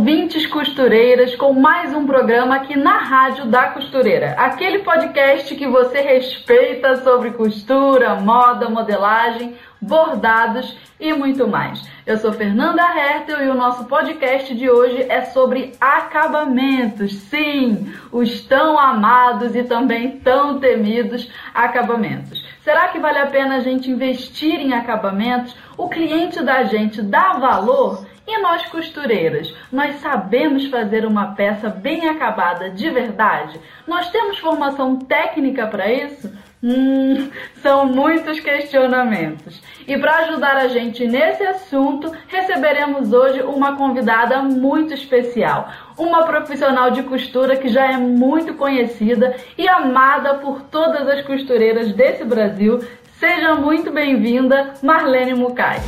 [0.00, 4.30] Ouvintes costureiras, com mais um programa aqui na Rádio da Costureira.
[4.38, 11.86] Aquele podcast que você respeita sobre costura, moda, modelagem, bordados e muito mais.
[12.06, 17.12] Eu sou Fernanda Hertel e o nosso podcast de hoje é sobre acabamentos.
[17.24, 22.42] Sim, os tão amados e também tão temidos acabamentos.
[22.64, 25.54] Será que vale a pena a gente investir em acabamentos?
[25.76, 28.06] O cliente da gente dá valor?
[28.32, 33.60] E nós costureiras, nós sabemos fazer uma peça bem acabada de verdade?
[33.88, 36.32] Nós temos formação técnica para isso?
[36.62, 37.28] Hum,
[37.60, 39.60] são muitos questionamentos.
[39.84, 46.92] E para ajudar a gente nesse assunto, receberemos hoje uma convidada muito especial, uma profissional
[46.92, 52.78] de costura que já é muito conhecida e amada por todas as costureiras desse Brasil.
[53.18, 55.80] Seja muito bem-vinda, Marlene Mucay.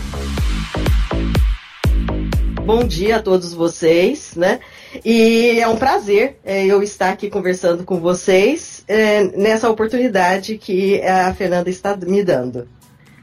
[2.64, 4.60] Bom dia a todos vocês, né?
[5.04, 11.02] E é um prazer é, eu estar aqui conversando com vocês é, nessa oportunidade que
[11.02, 12.68] a Fernanda está me dando.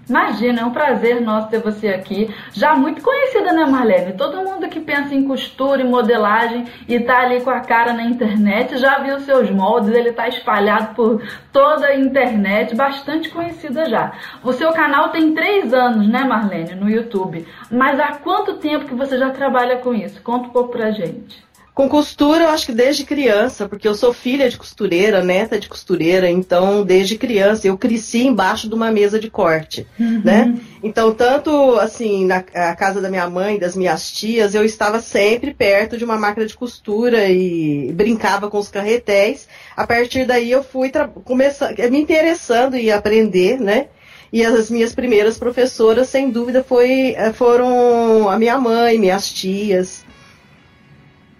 [0.09, 2.33] Imagina, é um prazer nosso ter você aqui.
[2.51, 4.13] Já muito conhecida, né, Marlene?
[4.13, 8.03] Todo mundo que pensa em costura e modelagem e tá ali com a cara na
[8.03, 11.21] internet já viu seus moldes, ele tá espalhado por
[11.53, 14.13] toda a internet, bastante conhecida já.
[14.43, 17.45] O seu canal tem três anos, né, Marlene, no YouTube.
[17.71, 20.21] Mas há quanto tempo que você já trabalha com isso?
[20.23, 21.48] Conta um pouco pra gente.
[21.79, 25.69] Com costura, eu acho que desde criança, porque eu sou filha de costureira, neta de
[25.69, 30.21] costureira, então desde criança eu cresci embaixo de uma mesa de corte, uhum.
[30.21, 30.59] né?
[30.83, 35.97] Então, tanto assim, na casa da minha mãe, das minhas tias, eu estava sempre perto
[35.97, 39.47] de uma máquina de costura e brincava com os carretéis.
[39.73, 40.91] A partir daí eu fui
[41.23, 43.87] começando, me interessando em aprender, né?
[44.33, 50.08] E as minhas primeiras professoras, sem dúvida, foi, eh, foram a minha mãe, minhas tias.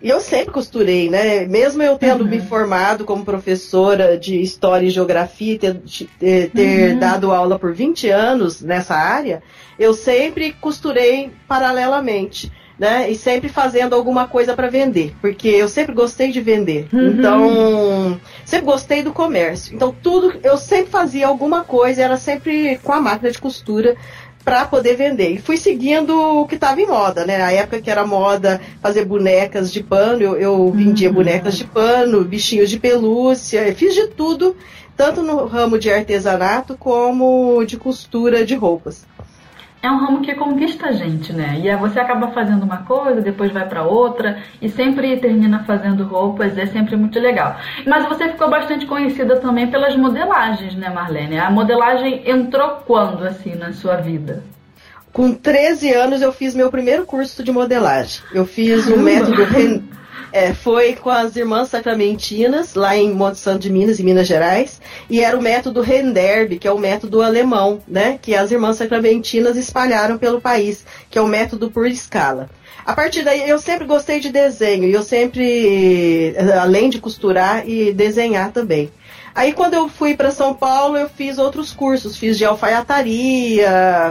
[0.02, 1.46] E eu sempre costurei, né?
[1.46, 2.30] Mesmo eu tendo uhum.
[2.30, 5.82] me formado como professora de História e Geografia, ter,
[6.18, 7.00] ter, ter uhum.
[7.00, 9.44] dado aula por 20 anos nessa área,
[9.78, 12.52] eu sempre costurei paralelamente.
[12.80, 13.12] Né?
[13.12, 16.88] E sempre fazendo alguma coisa para vender, porque eu sempre gostei de vender.
[16.94, 17.08] Uhum.
[17.08, 19.76] Então, sempre gostei do comércio.
[19.76, 23.98] Então, tudo, eu sempre fazia alguma coisa, era sempre com a máquina de costura
[24.44, 25.32] para poder vender.
[25.32, 27.38] E fui seguindo o que estava em moda, né?
[27.38, 31.16] Na época que era moda fazer bonecas de pano, eu, eu vendia uhum.
[31.16, 34.56] bonecas de pano, bichinhos de pelúcia, fiz de tudo,
[34.96, 39.06] tanto no ramo de artesanato como de costura de roupas
[39.82, 41.60] é um ramo que conquista a gente, né?
[41.62, 46.04] E aí você acaba fazendo uma coisa, depois vai para outra e sempre termina fazendo
[46.04, 47.56] roupas, é sempre muito legal.
[47.86, 51.38] Mas você ficou bastante conhecida também pelas modelagens, né, Marlene?
[51.38, 54.44] A modelagem entrou quando assim na sua vida?
[55.12, 58.22] Com 13 anos eu fiz meu primeiro curso de modelagem.
[58.34, 59.44] Eu fiz o um método
[60.32, 64.80] é, foi com as irmãs sacramentinas, lá em Monte Santo de Minas, em Minas Gerais,
[65.10, 69.58] e era o método Renderb, que é o método alemão, né, que as irmãs sacramentinas
[69.58, 72.50] espalharam pelo país, que é o método por escala.
[72.86, 77.94] A partir daí, eu sempre gostei de desenho, e eu sempre, além de costurar, e
[77.94, 78.92] desenhar também.
[79.40, 83.70] Aí quando eu fui para São Paulo, eu fiz outros cursos, fiz de alfaiataria,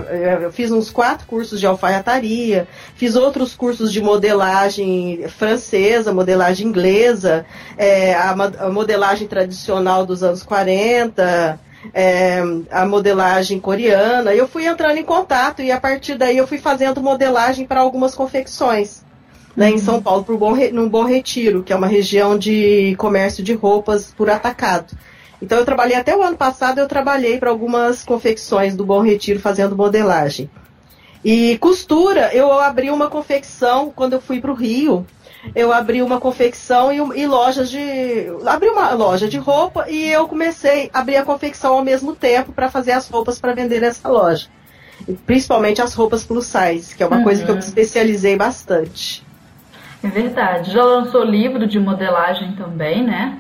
[0.09, 6.67] eh, eu fiz uns quatro cursos de alfaiataria, fiz outros cursos de modelagem francesa, modelagem
[6.67, 7.45] inglesa,
[7.77, 11.61] é, a, a, modelagem tradicional dos anos 40,
[11.93, 12.41] é,
[12.71, 14.33] a modelagem coreana.
[14.33, 18.15] Eu fui entrando em contato e a partir daí eu fui fazendo modelagem para algumas
[18.15, 19.07] confecções.
[19.55, 19.79] Né, em uhum.
[19.79, 24.15] São Paulo, pro Bom, no Bom Retiro, que é uma região de comércio de roupas
[24.17, 24.97] por atacado.
[25.41, 29.41] Então eu trabalhei até o ano passado, eu trabalhei para algumas confecções do Bom Retiro
[29.41, 30.51] fazendo modelagem.
[31.25, 35.07] E costura, eu abri uma confecção quando eu fui para o Rio.
[35.55, 37.79] Eu abri uma confecção e, e, lojas de.
[38.45, 42.53] Abri uma loja de roupa e eu comecei a abrir a confecção ao mesmo tempo
[42.53, 44.49] para fazer as roupas para vender nessa loja.
[45.25, 47.23] Principalmente as roupas plus size, que é uma uhum.
[47.23, 49.25] coisa que eu me especializei bastante.
[50.03, 50.73] É verdade.
[50.73, 53.39] Já lançou livro de modelagem também, né?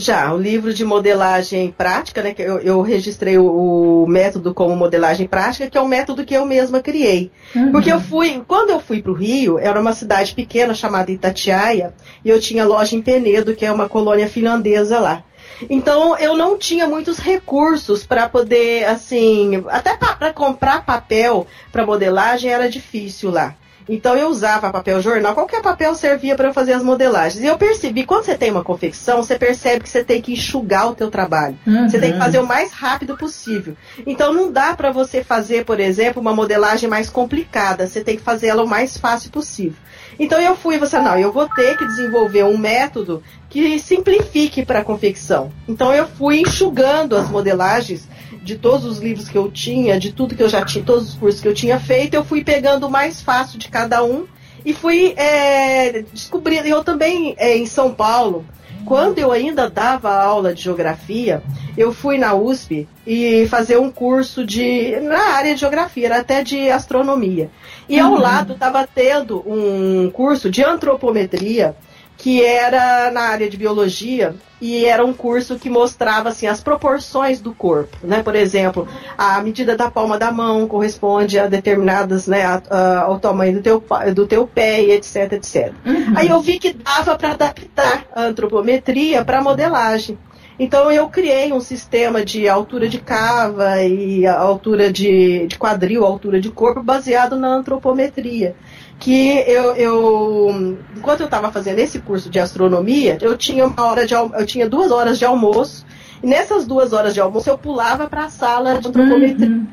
[0.00, 2.32] Já, o livro de modelagem prática, né?
[2.32, 6.34] Que eu, eu registrei o, o, método como modelagem prática, que é um método que
[6.34, 7.32] eu mesma criei.
[7.52, 7.72] Uhum.
[7.72, 11.92] Porque eu fui, quando eu fui para o Rio, era uma cidade pequena chamada Itatiaia,
[12.24, 15.24] e eu tinha loja em Penedo, que é uma colônia finlandesa lá.
[15.68, 22.52] Então eu não tinha muitos recursos para poder, assim, até para comprar papel para modelagem
[22.52, 23.56] era difícil lá.
[23.88, 27.42] Então eu usava papel jornal, qualquer papel servia para fazer as modelagens.
[27.42, 30.90] E eu percebi, quando você tem uma confecção, você percebe que você tem que enxugar
[30.90, 31.58] o teu trabalho.
[31.66, 31.88] Uhum.
[31.88, 33.76] Você tem que fazer o mais rápido possível.
[34.06, 37.86] Então não dá para você fazer, por exemplo, uma modelagem mais complicada.
[37.86, 39.78] Você tem que fazer ela o mais fácil possível.
[40.18, 44.80] Então eu fui você, não, eu vou ter que desenvolver um método que simplifique para
[44.80, 45.52] a confecção.
[45.66, 48.08] Então eu fui enxugando as modelagens
[48.48, 51.14] de todos os livros que eu tinha, de tudo que eu já tinha, todos os
[51.14, 54.26] cursos que eu tinha feito, eu fui pegando o mais fácil de cada um
[54.64, 56.66] e fui é, descobrindo.
[56.66, 58.46] Eu também, é, em São Paulo,
[58.86, 61.42] quando eu ainda dava aula de geografia,
[61.76, 66.42] eu fui na USP e fazer um curso de na área de geografia, era até
[66.42, 67.50] de astronomia.
[67.86, 68.18] E ao uhum.
[68.18, 71.76] lado estava tendo um curso de antropometria
[72.18, 77.40] que era na área de biologia e era um curso que mostrava assim as proporções
[77.40, 78.24] do corpo, né?
[78.24, 83.20] Por exemplo, a medida da palma da mão corresponde a determinadas, né, a, a, ao
[83.20, 85.72] tamanho do teu, do teu pé e etc, etc.
[85.86, 86.12] Uhum.
[86.16, 90.18] Aí eu vi que dava para adaptar a antropometria para modelagem.
[90.58, 96.40] Então eu criei um sistema de altura de cava e altura de, de quadril, altura
[96.40, 98.56] de corpo baseado na antropometria
[98.98, 104.06] que eu, eu enquanto eu estava fazendo esse curso de astronomia, eu tinha uma hora
[104.06, 105.86] de eu tinha duas horas de almoço
[106.22, 109.48] e nessas duas horas de almoço eu pulava para a sala de antropometria.
[109.48, 109.66] Uhum.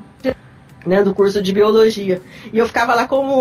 [0.85, 2.21] Né, do curso de biologia.
[2.53, 3.33] E eu ficava lá como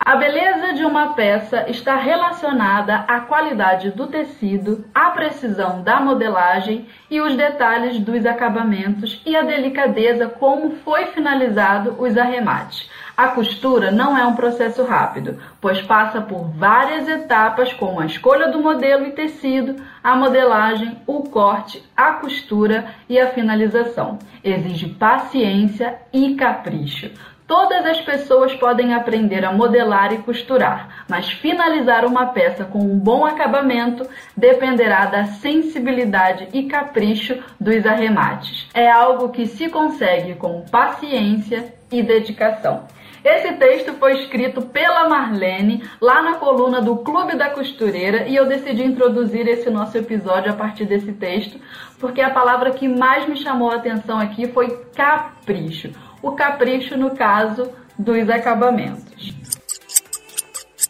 [0.00, 6.86] A beleza de uma peça está relacionada à qualidade do tecido, à precisão da modelagem
[7.10, 12.88] e os detalhes dos acabamentos e a delicadeza como foi finalizado os arremates.
[13.18, 18.46] A costura não é um processo rápido, pois passa por várias etapas como a escolha
[18.46, 24.20] do modelo e tecido, a modelagem, o corte, a costura e a finalização.
[24.44, 27.10] Exige paciência e capricho.
[27.44, 32.96] Todas as pessoas podem aprender a modelar e costurar, mas finalizar uma peça com um
[32.96, 38.68] bom acabamento dependerá da sensibilidade e capricho dos arremates.
[38.72, 42.86] É algo que se consegue com paciência e dedicação.
[43.24, 48.46] Esse texto foi escrito pela Marlene lá na coluna do Clube da Costureira e eu
[48.46, 51.60] decidi introduzir esse nosso episódio a partir desse texto,
[51.98, 55.90] porque a palavra que mais me chamou a atenção aqui foi capricho
[56.22, 59.32] o capricho no caso dos acabamentos.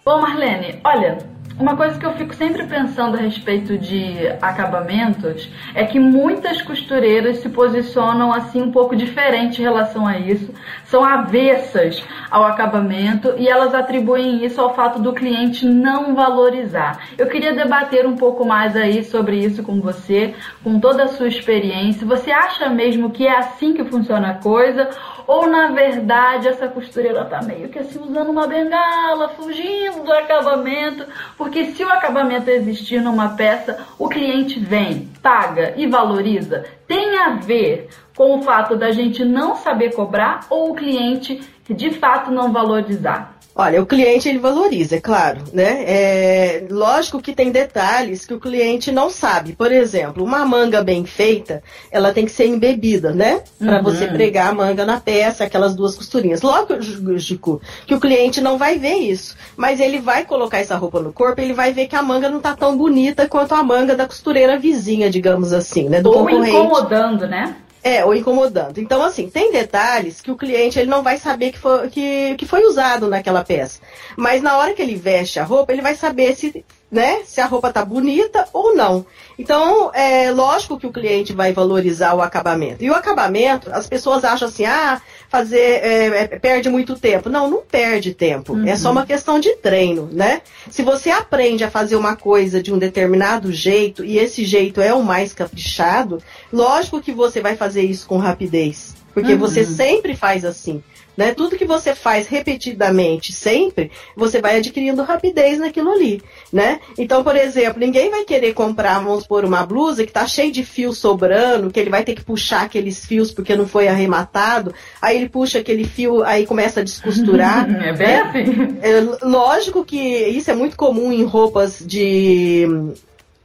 [0.04, 1.18] Bom, Marlene, olha,
[1.58, 7.38] Uma coisa que eu fico sempre pensando a respeito de acabamentos é que muitas costureiras
[7.38, 12.00] se posicionam assim um pouco diferente em relação a isso, são avessas
[12.30, 17.00] ao acabamento e elas atribuem isso ao fato do cliente não valorizar.
[17.18, 21.26] Eu queria debater um pouco mais aí sobre isso com você, com toda a sua
[21.26, 22.06] experiência.
[22.06, 24.90] Você acha mesmo que é assim que funciona a coisa?
[25.28, 31.04] Ou na verdade essa costureira tá meio que assim usando uma bengala, fugindo do acabamento,
[31.36, 36.64] porque se o acabamento existir numa peça, o cliente vem, paga e valoriza.
[36.86, 41.90] Tem a ver com o fato da gente não saber cobrar ou o cliente de
[41.90, 43.37] fato não valorizar?
[43.60, 45.82] Olha, o cliente ele valoriza, é claro, né?
[45.84, 49.52] É, lógico que tem detalhes que o cliente não sabe.
[49.52, 51.60] Por exemplo, uma manga bem feita,
[51.90, 53.42] ela tem que ser embebida, né?
[53.58, 53.82] Para uhum.
[53.82, 56.40] você pregar a manga na peça, aquelas duas costurinhas.
[56.40, 61.12] Lógico que o cliente não vai ver isso, mas ele vai colocar essa roupa no
[61.12, 64.06] corpo, ele vai ver que a manga não tá tão bonita quanto a manga da
[64.06, 66.00] costureira vizinha, digamos assim, né?
[66.00, 66.50] Do Ou concorrente.
[66.50, 67.56] incomodando, né?
[67.82, 68.78] É, ou incomodando.
[68.78, 72.46] Então, assim, tem detalhes que o cliente ele não vai saber que foi, que, que
[72.46, 73.80] foi usado naquela peça.
[74.16, 77.22] Mas na hora que ele veste a roupa, ele vai saber se né?
[77.24, 79.04] Se a roupa tá bonita ou não.
[79.38, 82.82] Então, é lógico que o cliente vai valorizar o acabamento.
[82.82, 87.28] E o acabamento, as pessoas acham assim, ah, fazer é, é, perde muito tempo.
[87.28, 88.54] Não, não perde tempo.
[88.54, 88.66] Uhum.
[88.66, 90.42] É só uma questão de treino, né?
[90.70, 94.92] Se você aprende a fazer uma coisa de um determinado jeito e esse jeito é
[94.92, 98.94] o mais caprichado, lógico que você vai fazer isso com rapidez.
[99.12, 99.38] Porque uhum.
[99.38, 100.82] você sempre faz assim.
[101.18, 101.34] Né?
[101.34, 106.22] Tudo que você faz repetidamente, sempre, você vai adquirindo rapidez naquilo ali,
[106.52, 106.78] né?
[106.96, 110.64] Então, por exemplo, ninguém vai querer comprar, vamos supor, uma blusa que está cheia de
[110.64, 114.72] fio sobrando, que ele vai ter que puxar aqueles fios porque não foi arrematado,
[115.02, 117.66] aí ele puxa aquele fio, aí começa a descosturar.
[117.82, 118.78] é bem né?
[118.80, 122.94] É, lógico que isso é muito comum em roupas de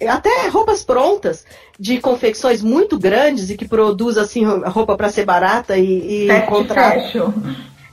[0.07, 1.45] até roupas prontas
[1.79, 7.33] de confecções muito grandes e que produz assim roupa para ser barata e, e contrato.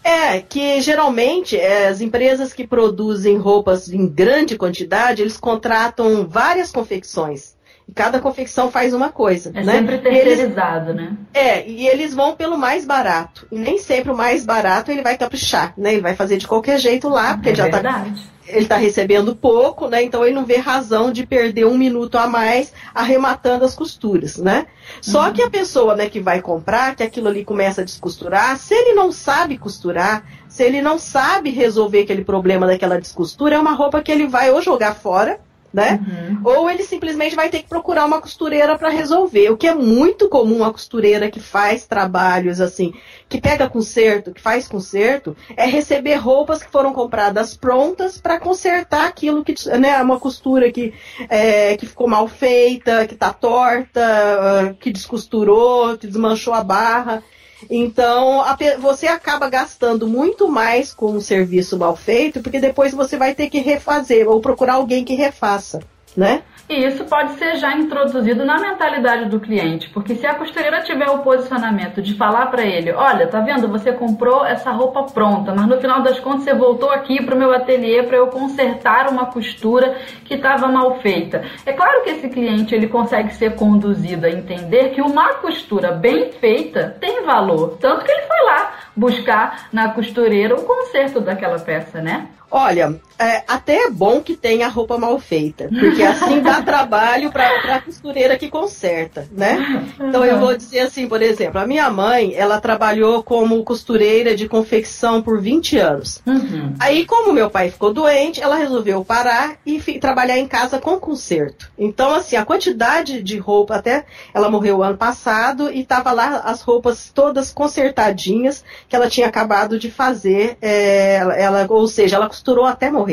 [0.03, 6.73] É, que geralmente é, as empresas que produzem roupas em grande quantidade, eles contratam várias
[6.73, 7.55] confecções.
[7.95, 9.51] Cada confecção faz uma coisa.
[9.55, 9.73] É né?
[9.73, 11.17] sempre terceirizado, eles, né?
[11.33, 13.47] É, e eles vão pelo mais barato.
[13.51, 15.93] E nem sempre o mais barato ele vai caprichar, né?
[15.93, 18.23] Ele vai fazer de qualquer jeito lá, porque é já tá verdade.
[18.23, 20.03] tá ele está recebendo pouco, né?
[20.03, 24.67] Então ele não vê razão de perder um minuto a mais arrematando as costuras, né?
[25.01, 25.33] Só uhum.
[25.33, 28.93] que a pessoa, né, que vai comprar, que aquilo ali começa a descosturar, se ele
[28.93, 34.03] não sabe costurar, se ele não sabe resolver aquele problema daquela descostura, é uma roupa
[34.03, 35.41] que ele vai ou jogar fora,
[35.73, 36.01] né?
[36.07, 36.41] Uhum.
[36.45, 39.51] Ou ele simplesmente vai ter que procurar uma costureira para resolver.
[39.51, 42.93] O que é muito comum a costureira que faz trabalhos assim,
[43.29, 49.07] que pega conserto, que faz conserto, é receber roupas que foram compradas prontas para consertar
[49.07, 50.93] aquilo que, né, uma costura que,
[51.29, 57.23] é, que ficou mal feita, que está torta, ah, que descosturou, que desmanchou a barra.
[57.69, 63.17] Então, a, você acaba gastando muito mais com um serviço mal feito, porque depois você
[63.17, 65.81] vai ter que refazer ou procurar alguém que refaça,
[66.17, 66.43] né?
[66.71, 71.11] E isso pode ser já introduzido na mentalidade do cliente, porque se a costureira tiver
[71.11, 75.67] o posicionamento de falar para ele, olha, tá vendo, você comprou essa roupa pronta, mas
[75.67, 79.27] no final das contas você voltou aqui para o meu ateliê para eu consertar uma
[79.27, 81.43] costura que estava mal feita.
[81.67, 86.31] É claro que esse cliente ele consegue ser conduzido a entender que uma costura bem
[86.31, 92.01] feita tem valor, tanto que ele foi lá buscar na costureira o conserto daquela peça,
[92.01, 92.29] né?
[92.49, 97.77] Olha, é, até é bom que tenha roupa mal feita, porque assim dá trabalho para
[97.77, 99.87] a costureira que conserta, né?
[100.01, 104.49] Então eu vou dizer assim, por exemplo, a minha mãe, ela trabalhou como costureira de
[104.49, 106.23] confecção por 20 anos.
[106.27, 106.75] Uhum.
[106.79, 111.71] Aí, como meu pai ficou doente, ela resolveu parar e trabalhar em casa com conserto.
[111.79, 116.63] Então, assim, a quantidade de roupa, até ela morreu ano passado e tava lá as
[116.63, 122.65] roupas todas consertadinhas que ela tinha acabado de fazer, é, ela, ou seja, ela costurou
[122.65, 123.10] até morrer.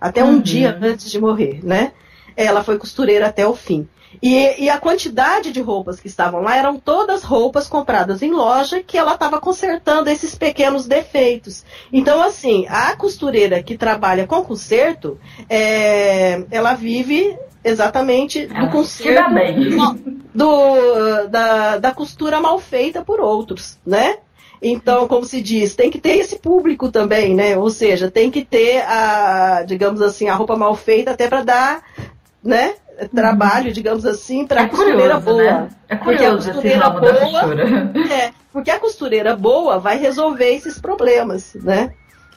[0.00, 0.40] Até um uhum.
[0.40, 1.92] dia antes de morrer, né?
[2.36, 3.88] Ela foi costureira até o fim.
[4.20, 8.82] E, e, a quantidade de roupas que estavam lá eram todas roupas compradas em loja
[8.82, 11.64] que ela estava consertando esses pequenos defeitos.
[11.92, 15.18] Então, assim, a costureira que trabalha com conserto,
[15.48, 19.30] é, ela vive exatamente do conserto
[20.34, 24.18] do, da, da costura mal feita por outros, né?
[24.62, 27.58] Então, como se diz, tem que ter esse público também, né?
[27.58, 31.82] Ou seja, tem que ter a, digamos assim, a roupa mal feita até para dar,
[32.42, 32.74] né?
[33.12, 33.72] Trabalho, uhum.
[33.72, 35.42] digamos assim, para é a costureira boa.
[35.42, 35.68] Né?
[35.88, 37.92] É curioso esse ramo boa, da costura.
[38.12, 41.92] É, porque a costureira boa vai resolver esses problemas, né?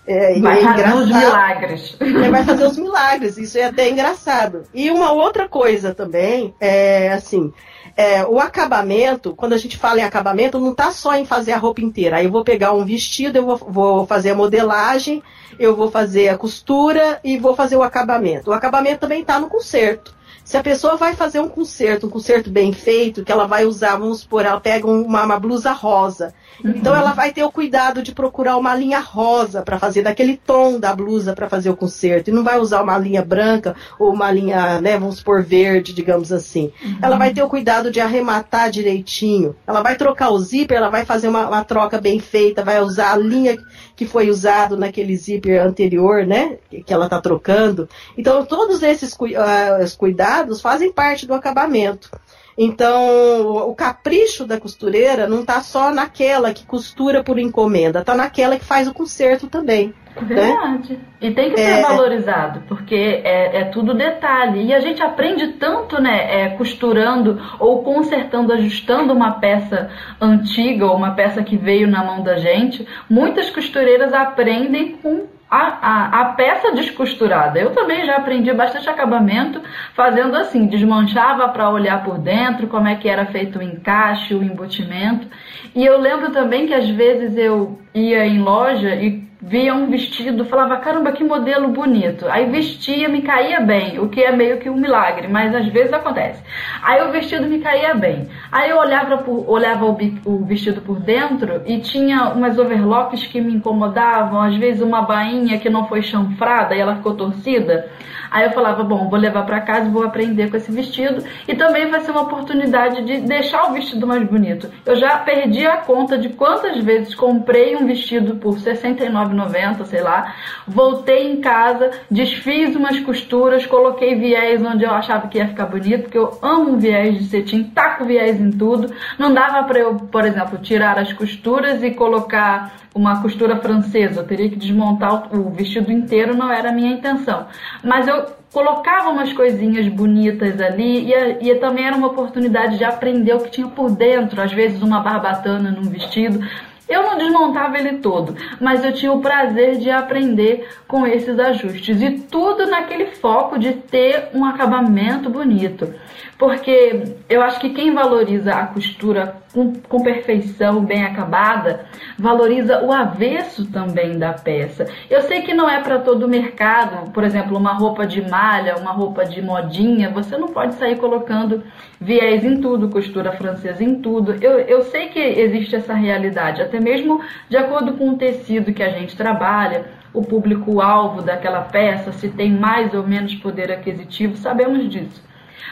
[0.08, 1.98] É, vai é fazer os milagres.
[2.00, 4.63] É, vai fazer os milagres, isso é até engraçado.
[4.74, 7.53] E uma outra coisa também, é assim,
[7.97, 11.57] é, o acabamento, quando a gente fala em acabamento, não está só em fazer a
[11.57, 12.17] roupa inteira.
[12.17, 15.23] Aí eu vou pegar um vestido, eu vou, vou fazer a modelagem,
[15.57, 18.49] eu vou fazer a costura e vou fazer o acabamento.
[18.49, 20.13] O acabamento também está no conserto.
[20.43, 23.97] Se a pessoa vai fazer um conserto, um conserto bem feito, que ela vai usar,
[23.97, 26.35] vamos supor, ela pega uma, uma blusa rosa.
[26.63, 26.71] Uhum.
[26.71, 30.79] Então ela vai ter o cuidado de procurar uma linha rosa para fazer daquele tom
[30.79, 32.29] da blusa para fazer o conserto.
[32.29, 36.31] E não vai usar uma linha branca ou uma linha, né, vamos supor, verde, digamos
[36.31, 36.71] assim.
[36.83, 37.00] Uhum.
[37.01, 39.55] Ela vai ter o cuidado de arrematar direitinho.
[39.65, 43.13] Ela vai trocar o zíper, ela vai fazer uma, uma troca bem feita, vai usar
[43.13, 43.57] a linha
[43.95, 46.57] que foi usado naquele zíper anterior, né?
[46.85, 47.88] Que ela está trocando.
[48.17, 52.09] Então, todos esses uh, cuidados fazem parte do acabamento.
[52.57, 58.57] Então, o capricho da costureira não está só naquela que costura por encomenda, está naquela
[58.57, 59.93] que faz o conserto também.
[60.15, 60.24] Né?
[60.24, 60.93] Verdade.
[60.93, 61.00] Né?
[61.19, 61.81] E tem que ser é...
[61.81, 64.65] valorizado, porque é, é, tudo detalhe.
[64.65, 69.89] E a gente aprende tanto, né, é, costurando ou consertando, ajustando uma peça
[70.21, 72.88] antiga ou uma peça que veio na mão da gente.
[73.09, 77.59] Muitas costureiras aprendem com a, a, a, peça descosturada.
[77.59, 79.62] Eu também já aprendi bastante acabamento
[79.93, 84.43] fazendo assim, desmanchava para olhar por dentro como é que era feito o encaixe, o
[84.43, 85.27] embutimento.
[85.74, 90.46] E eu lembro também que às vezes eu ia em loja e via um vestido,
[90.46, 92.27] falava, caramba, que modelo bonito.
[92.30, 95.94] Aí vestia, me caía bem, o que é meio que um milagre, mas às vezes
[95.94, 96.42] acontece.
[96.82, 98.27] Aí o vestido me caía bem.
[98.51, 103.42] Aí eu olhava, por, olhava o, o vestido por dentro e tinha umas overlocks que
[103.42, 107.89] me incomodavam, às vezes uma bainha que não foi chanfrada e ela ficou torcida.
[108.32, 111.89] Aí eu falava, bom, vou levar para casa, vou aprender com esse vestido e também
[111.89, 114.70] vai ser uma oportunidade de deixar o vestido mais bonito.
[114.86, 120.01] Eu já perdi a conta de quantas vezes comprei um vestido por 69 90, sei
[120.01, 120.34] lá.
[120.68, 126.04] Voltei em casa, desfiz umas costuras, coloquei viés onde eu achava que ia ficar bonito,
[126.04, 128.94] porque eu amo viés de cetim, taco viés em tudo.
[129.20, 134.22] Não dava para eu, por exemplo, tirar as costuras e colocar uma costura francesa.
[134.22, 137.46] Eu teria que desmontar o vestido inteiro, não era a minha intenção.
[137.84, 138.25] Mas eu
[138.56, 143.51] colocava umas coisinhas bonitas ali e, e também era uma oportunidade de aprender o que
[143.51, 144.42] tinha por dentro.
[144.42, 146.39] Às vezes uma barbatana num vestido
[146.88, 152.01] eu não desmontava ele todo, mas eu tinha o prazer de aprender com esses ajustes
[152.01, 155.92] e tudo naquele foco de ter um acabamento bonito.
[156.38, 161.86] Porque eu acho que quem valoriza a costura com, com, perfeição, bem acabada,
[162.19, 164.86] valoriza o avesso também da peça.
[165.10, 168.91] Eu sei que não é para todo mercado, por exemplo, uma roupa de malha, uma
[168.91, 171.63] roupa de modinha, você não pode sair colocando
[172.02, 174.36] viés em tudo, costura francesa em tudo.
[174.41, 178.84] Eu, eu sei que existe essa realidade, até mesmo de acordo com o tecido que
[178.84, 184.89] a gente trabalha, o público-alvo daquela peça, se tem mais ou menos poder aquisitivo, sabemos
[184.89, 185.24] disso.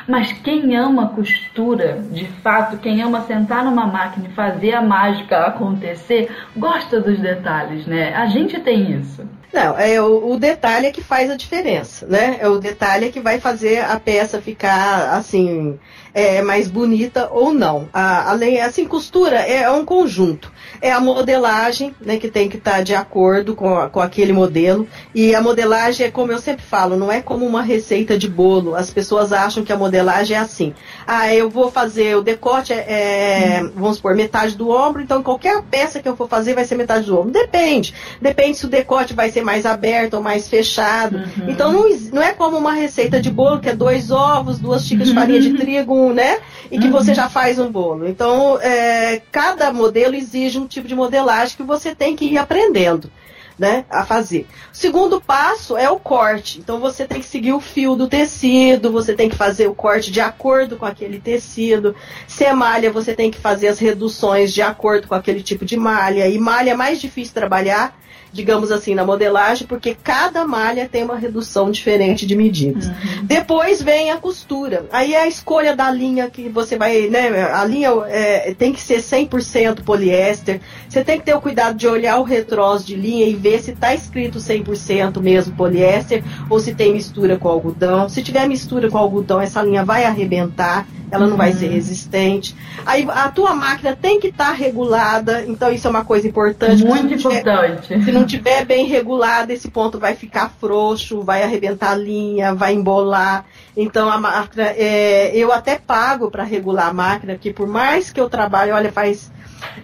[0.07, 5.45] Mas quem ama costura, de fato, quem ama sentar numa máquina e fazer a mágica
[5.45, 8.13] acontecer, gosta dos detalhes, né?
[8.15, 9.27] A gente tem isso.
[9.53, 12.37] Não, é o, o, detalhe é que faz a diferença, né?
[12.41, 15.77] É o detalhe é que vai fazer a peça ficar assim
[16.13, 17.89] é, mais bonita ou não.
[17.91, 20.51] A, além, assim, costura é um conjunto.
[20.81, 24.87] É a modelagem, né, que tem que estar tá de acordo com, com aquele modelo.
[25.13, 28.75] E a modelagem é como eu sempre falo, não é como uma receita de bolo.
[28.75, 30.73] As pessoas acham que a modelagem é assim.
[31.07, 35.61] Ah, eu vou fazer o decote, é, é vamos supor, metade do ombro, então qualquer
[35.63, 37.31] peça que eu for fazer vai ser metade do ombro.
[37.31, 37.93] Depende.
[38.21, 41.17] Depende se o decote vai ser mais aberto ou mais fechado.
[41.17, 41.49] Uhum.
[41.49, 45.09] Então não, não é como uma receita de bolo, que é dois ovos, duas xícaras
[45.09, 46.39] de farinha de trigo, né?
[46.71, 46.91] E que uhum.
[46.91, 48.07] você já faz um bolo.
[48.07, 53.09] Então, é, cada modelo exige um tipo de modelagem que você tem que ir aprendendo.
[53.55, 54.47] Né, a fazer.
[54.73, 56.57] O segundo passo é o corte.
[56.57, 60.11] Então você tem que seguir o fio do tecido, você tem que fazer o corte
[60.11, 61.95] de acordo com aquele tecido.
[62.27, 65.77] Se é malha, você tem que fazer as reduções de acordo com aquele tipo de
[65.77, 66.27] malha.
[66.27, 67.95] E malha é mais difícil trabalhar
[68.33, 72.87] digamos assim, na modelagem, porque cada malha tem uma redução diferente de medidas.
[72.87, 73.23] Uhum.
[73.23, 74.85] Depois vem a costura.
[74.91, 77.43] Aí é a escolha da linha que você vai, né?
[77.53, 80.59] A linha é, tem que ser 100% poliéster.
[80.89, 83.71] Você tem que ter o cuidado de olhar o retrós de linha e ver se
[83.71, 88.09] está escrito 100% mesmo poliéster ou se tem mistura com algodão.
[88.09, 92.55] Se tiver mistura com algodão, essa linha vai arrebentar ela não vai ser resistente.
[92.83, 96.83] Aí a tua máquina tem que estar tá regulada, então isso é uma coisa importante.
[96.83, 97.87] Muito importante.
[97.87, 102.53] Tiver, se não tiver bem regulada, esse ponto vai ficar frouxo, vai arrebentar a linha,
[102.53, 103.45] vai embolar.
[103.75, 108.19] Então a máquina, é, eu até pago para regular a máquina, porque por mais que
[108.19, 109.31] eu trabalhe, olha, faz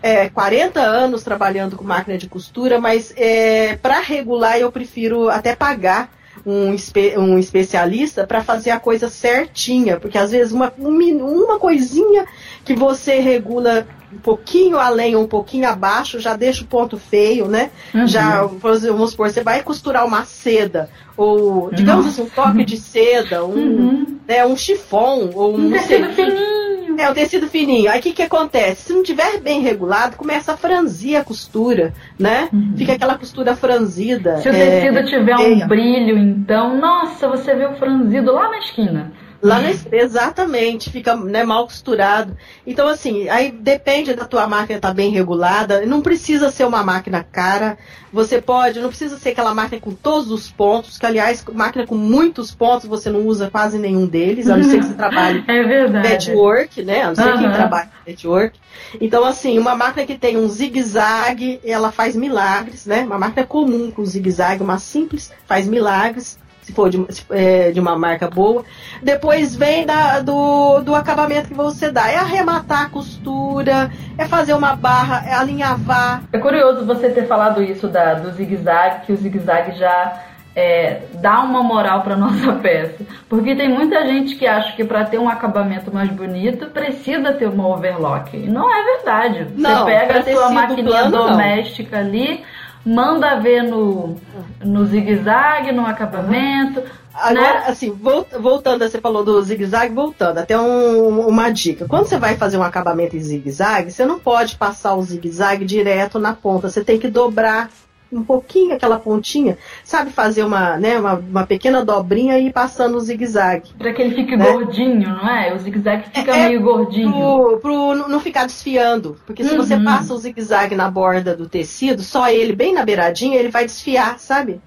[0.02, 5.56] é, 40 anos trabalhando com máquina de costura, mas é, para regular eu prefiro até
[5.56, 6.10] pagar
[6.46, 12.26] um, espe um especialista para fazer a coisa certinha, porque às vezes uma, uma coisinha
[12.64, 17.48] que você regula um pouquinho além ou um pouquinho abaixo já deixa o ponto feio,
[17.48, 17.70] né?
[17.94, 18.08] Uhum.
[18.08, 22.22] Já, vamos supor, você vai costurar uma seda, ou digamos Nossa.
[22.22, 24.20] assim, um toque de seda, um, uhum.
[24.28, 26.70] né, um chifão, ou um, um tecido fininho.
[27.00, 27.90] É, o tecido fininho.
[27.90, 28.88] Aí o que, que acontece?
[28.88, 32.50] Se não tiver bem regulado, começa a franzir a costura, né?
[32.52, 32.74] Uhum.
[32.76, 34.38] Fica aquela costura franzida.
[34.38, 38.58] Se o é, tecido tiver um brilho, então, nossa, você vê o franzido lá na
[38.58, 39.14] esquina.
[39.42, 42.36] Lá na, exatamente, fica né, mal costurado.
[42.68, 45.86] Então, assim, aí depende da tua máquina estar tá bem regulada.
[45.86, 47.78] Não precisa ser uma máquina cara.
[48.12, 51.96] Você pode, não precisa ser aquela máquina com todos os pontos, que aliás, máquina com
[51.96, 55.64] muitos pontos, você não usa quase nenhum deles, a não ser que você trabalhe é
[55.64, 56.10] verdade.
[56.10, 57.04] network, né?
[57.04, 57.38] A não ser uhum.
[57.38, 58.60] quem trabalha network.
[59.00, 63.04] Então, assim, uma máquina que tem um zigue-zague, ela faz milagres, né?
[63.04, 66.38] Uma máquina comum com zigue-zague, uma simples, faz milagres
[66.70, 68.64] se for de, é, de uma marca boa.
[69.02, 72.10] Depois vem da, do, do acabamento que você dá.
[72.10, 76.24] É arrematar a costura, é fazer uma barra, é alinhavar.
[76.32, 80.22] É curioso você ter falado isso da, do zigue-zague, que o zigue-zague já
[80.56, 83.04] é, dá uma moral para nossa peça.
[83.28, 87.48] Porque tem muita gente que acha que para ter um acabamento mais bonito precisa ter
[87.48, 88.36] uma overlock.
[88.38, 89.44] E não é verdade.
[89.46, 92.08] Você não, pega a sua maquininha doméstica não.
[92.08, 92.44] ali
[92.86, 94.16] manda ver no,
[94.64, 96.84] no zigue-zague, no acabamento.
[97.14, 97.64] Agora, né?
[97.68, 101.86] assim, voltando, você falou do zigue-zague, voltando, até um, uma dica.
[101.86, 106.18] Quando você vai fazer um acabamento em zigue-zague, você não pode passar o zigue-zague direto
[106.18, 106.70] na ponta.
[106.70, 107.70] Você tem que dobrar
[108.12, 112.96] um pouquinho aquela pontinha, sabe fazer uma, né, uma, uma pequena dobrinha e ir passando
[112.96, 113.72] o zigue-zague.
[113.78, 114.52] Para que ele fique né?
[114.52, 115.54] gordinho, não é?
[115.54, 117.12] O zigue-zague fica é, meio gordinho.
[117.12, 119.18] Pro, pro não ficar desfiando.
[119.26, 119.58] Porque se uhum.
[119.58, 123.66] você passa o zigue-zague na borda do tecido, só ele bem na beiradinha, ele vai
[123.66, 124.60] desfiar, sabe?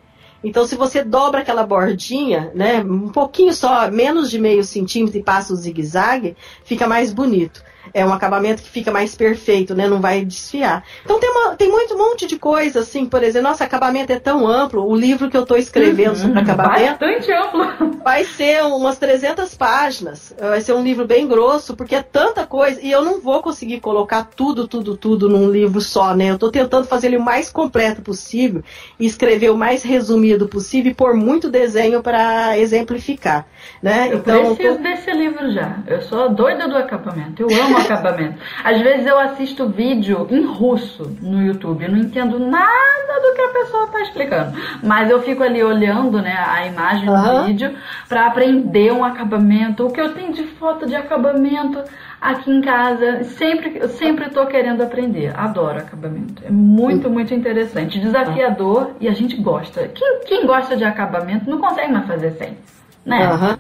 [0.45, 5.23] Então, se você dobra aquela bordinha, né, um pouquinho só, menos de meio centímetro e
[5.23, 9.89] passa o zigue-zague, fica mais bonito é um acabamento que fica mais perfeito, né?
[9.89, 10.85] Não vai desfiar.
[11.05, 14.47] Então tem, uma, tem muito monte de coisa, assim, por exemplo, nosso acabamento é tão
[14.47, 16.99] amplo, o livro que eu estou escrevendo uhum, sobre acabamento.
[17.01, 17.93] Bastante amplo.
[18.03, 20.35] Vai ser umas 300 páginas.
[20.39, 22.81] Vai ser um livro bem grosso, porque é tanta coisa.
[22.83, 26.31] E eu não vou conseguir colocar tudo, tudo, tudo num livro só, né?
[26.31, 28.63] Eu estou tentando fazer ele o mais completo possível
[28.99, 33.47] e escrever o mais resumido possível e pôr muito desenho para exemplificar.
[33.83, 34.09] Né?
[34.11, 34.83] Eu então, preciso tô...
[34.83, 35.79] desse livro já.
[35.87, 37.43] Eu sou doida do acabamento.
[37.43, 38.39] Eu amo acabamento.
[38.65, 43.41] Às vezes eu assisto vídeo em russo no YouTube, eu não entendo nada do que
[43.41, 47.45] a pessoa está explicando, mas eu fico ali olhando, né, a imagem do uhum.
[47.45, 47.75] vídeo
[48.09, 51.83] para aprender um acabamento, o que eu tenho de foto de acabamento
[52.23, 55.37] aqui em casa, sempre eu sempre tô querendo aprender.
[55.37, 56.43] Adoro acabamento.
[56.45, 59.89] É muito, muito interessante, desafiador e a gente gosta.
[59.89, 62.57] Quem, quem gosta de acabamento não consegue mais fazer sem,
[63.05, 63.33] né?
[63.33, 63.57] Uhum.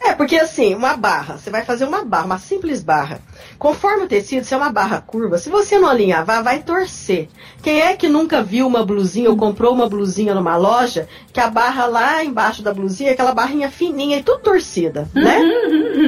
[0.00, 3.20] É, porque assim, uma barra, você vai fazer uma barra, uma simples barra.
[3.58, 7.28] Conforme o tecido, se é uma barra curva, se você não alinhavar, vai torcer.
[7.62, 11.50] Quem é que nunca viu uma blusinha ou comprou uma blusinha numa loja, que a
[11.50, 15.40] barra lá embaixo da blusinha, aquela barrinha fininha e tudo torcida, né?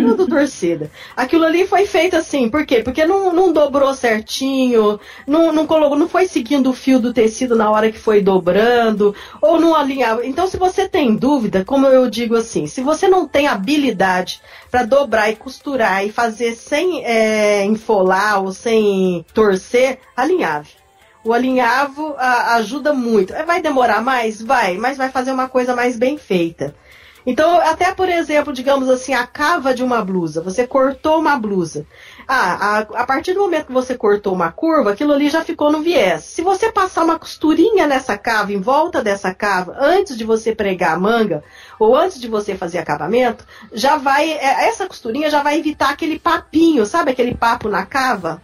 [0.07, 0.90] tudo torcida.
[1.16, 2.83] Aquilo ali foi feito assim, por quê?
[2.83, 7.57] Porque não, não dobrou certinho, não, não colocou, não foi seguindo o fio do tecido
[7.57, 10.24] na hora que foi dobrando, ou não alinhava.
[10.24, 14.40] Então, se você tem dúvida, como eu digo assim, se você não tem habilidade habilidade
[14.71, 20.71] para dobrar e costurar e fazer sem é, enfolar ou sem torcer, alinhave.
[21.25, 23.35] O alinhavo a, ajuda muito.
[23.35, 24.40] É, vai demorar mais?
[24.40, 26.75] Vai, mas vai fazer uma coisa mais bem feita.
[27.27, 30.40] Então, até por exemplo, digamos assim, a cava de uma blusa.
[30.43, 31.87] Você cortou uma blusa.
[32.33, 35.73] Ah, a, a, partir do momento que você cortou uma curva, aquilo ali já ficou
[35.73, 36.23] no viés.
[36.23, 40.93] Se você passar uma costurinha nessa cava, em volta dessa cava, antes de você pregar
[40.93, 41.43] a manga,
[41.77, 44.31] ou antes de você fazer acabamento, já vai.
[44.31, 48.40] É, essa costurinha já vai evitar aquele papinho, sabe aquele papo na cava?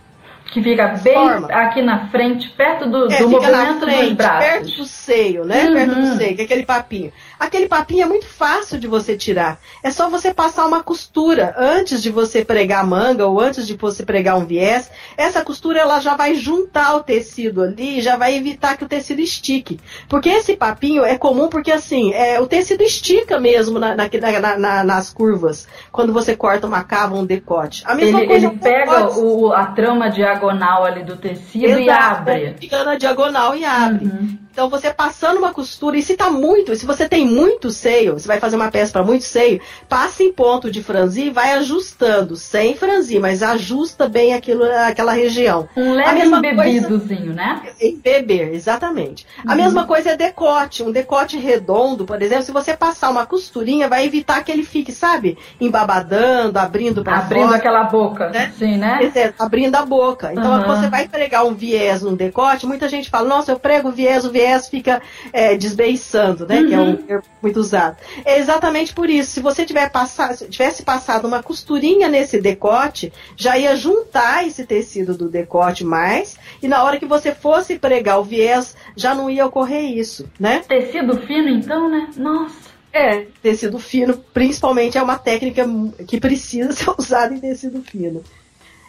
[0.53, 1.47] Que fica bem Forma.
[1.47, 4.51] aqui na frente, perto do, é, do movimento frente, dos braços.
[4.51, 5.65] Perto do seio, né?
[5.65, 5.75] Uhum.
[5.75, 7.13] Perto do seio, que é aquele papinho.
[7.39, 9.59] Aquele papinho é muito fácil de você tirar.
[9.83, 13.75] É só você passar uma costura antes de você pregar a manga ou antes de
[13.75, 14.91] você pregar um viés.
[15.17, 19.21] Essa costura ela já vai juntar o tecido ali, já vai evitar que o tecido
[19.21, 19.81] estique.
[20.09, 24.85] Porque esse papinho é comum porque assim, é, o tecido estica mesmo na, na, na,
[24.85, 27.83] nas curvas, quando você corta uma cava, um decote.
[27.87, 31.91] A mesma ele, coisa ele pega o, a trama diagonal ali do tecido Exato, e
[31.91, 32.55] abre.
[32.59, 34.07] Fica na diagonal e abre.
[34.07, 34.46] Uhum.
[34.57, 38.27] Então você passando uma costura, e se tá muito, se você tem muito seio, você
[38.27, 42.37] vai fazer uma peça para muito seio, passa em ponto de franzir e vai ajustando,
[42.37, 45.69] sem franzir, mas ajusta bem aquilo, aquela região.
[45.77, 47.65] Um leve embebidozinho, né?
[47.79, 49.27] Embeber, exatamente.
[49.45, 49.53] Uhum.
[49.53, 53.91] A mesma coisa é decote, um decote redondo, por exemplo, se você passar uma costurinha,
[53.91, 58.55] vai evitar que ele fique, sabe, embabadando, abrindo para Abrindo fora, aquela boca, né?
[58.59, 59.35] sim, né?
[59.39, 60.33] abrindo a boca.
[60.33, 60.67] Então uhum.
[60.67, 64.31] você vai pregar um viés num decote, muita gente fala, nossa, eu prego viés, o
[64.31, 66.61] viés viés fica é, desbeiçando, né?
[66.61, 66.69] Uhum.
[66.69, 66.97] Que é um uhum.
[66.97, 67.97] termo muito usado.
[68.25, 69.33] É exatamente por isso.
[69.33, 74.65] Se você tiver passado, se tivesse passado uma costurinha nesse decote, já ia juntar esse
[74.65, 79.29] tecido do decote mais, e na hora que você fosse pregar o viés, já não
[79.29, 80.63] ia ocorrer isso, né?
[80.67, 82.09] Tecido fino, então, né?
[82.17, 82.77] Nossa.
[82.93, 85.69] É, tecido fino, principalmente, é uma técnica
[86.07, 88.23] que precisa ser usada em tecido fino.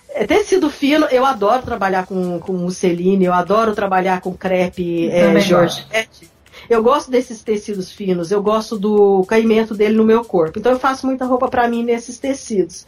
[0.09, 5.39] É, tecido fino, eu adoro trabalhar com, com musseline, eu adoro trabalhar com crepe é,
[5.39, 6.29] georgette.
[6.69, 10.59] Eu gosto desses tecidos finos, eu gosto do caimento dele no meu corpo.
[10.59, 12.85] Então eu faço muita roupa para mim nesses tecidos.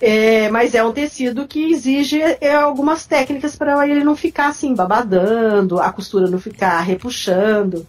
[0.00, 4.74] É, mas é um tecido que exige é, algumas técnicas para ele não ficar assim
[4.74, 7.86] babadando, a costura não ficar repuxando.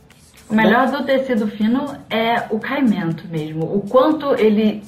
[0.49, 3.63] O melhor do tecido fino é o caimento mesmo.
[3.63, 4.83] O quanto ele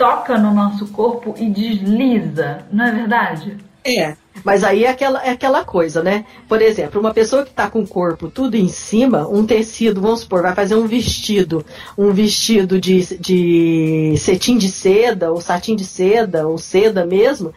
[0.00, 3.58] toca no nosso corpo e desliza, não é verdade?
[3.84, 6.24] É, mas aí é aquela, é aquela coisa, né?
[6.48, 10.20] Por exemplo, uma pessoa que está com o corpo tudo em cima, um tecido, vamos
[10.20, 11.64] supor, vai fazer um vestido,
[11.98, 17.52] um vestido de, de cetim de seda, ou satim de seda, ou seda mesmo,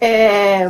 [0.00, 0.68] é,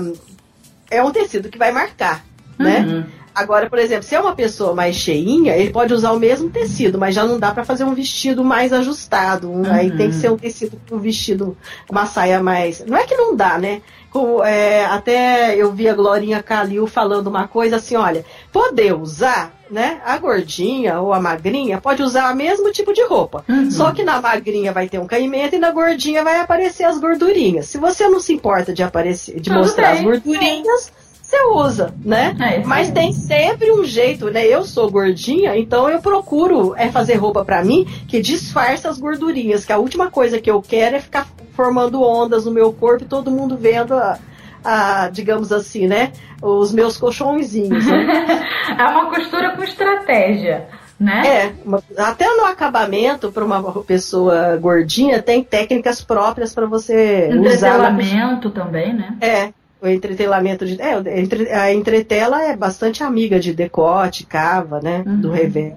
[0.91, 2.25] é um tecido que vai marcar,
[2.59, 2.81] né?
[2.81, 3.05] Uhum.
[3.35, 6.99] Agora, por exemplo, se é uma pessoa mais cheinha, ele pode usar o mesmo tecido,
[6.99, 9.51] mas já não dá para fazer um vestido mais ajustado.
[9.51, 9.73] Um, uhum.
[9.73, 11.57] Aí tem que ser um tecido com um vestido,
[11.91, 12.85] uma saia mais.
[12.85, 13.83] Não é que não dá, né?
[14.11, 19.53] Com, é, até eu vi a Glorinha Calil falando uma coisa assim: olha, poder usar,
[19.71, 20.01] né?
[20.05, 23.45] A gordinha ou a magrinha pode usar o mesmo tipo de roupa.
[23.49, 23.71] Uhum.
[23.71, 27.67] Só que na magrinha vai ter um caimento e na gordinha vai aparecer as gordurinhas.
[27.67, 29.99] Se você não se importa de aparecer, de Tudo mostrar bem.
[29.99, 30.98] as gordurinhas
[31.29, 32.35] você usa, né?
[32.41, 34.47] É, Mas tem sempre um jeito, né?
[34.47, 39.67] Eu sou gordinha, então eu procuro é fazer roupa para mim que disfarça as gordurinhas,
[39.67, 43.07] que a última coisa que eu quero é ficar formando ondas no meu corpo e
[43.07, 44.19] todo mundo vendo a,
[44.65, 46.13] a digamos assim, né?
[46.41, 47.85] Os meus colchõezinhos.
[47.85, 48.49] Né?
[48.79, 50.67] é uma costura com estratégia.
[50.99, 51.23] Né?
[51.27, 51.53] É,
[52.03, 57.37] até no acabamento para uma pessoa gordinha tem técnicas próprias para você usar.
[57.37, 59.17] Entretelamento também, né?
[59.21, 60.81] É, o entretelamento de.
[60.81, 60.95] É,
[61.57, 65.05] a entretela é bastante amiga de decote, cava, né?
[65.07, 65.21] Uhum.
[65.21, 65.75] Do revés.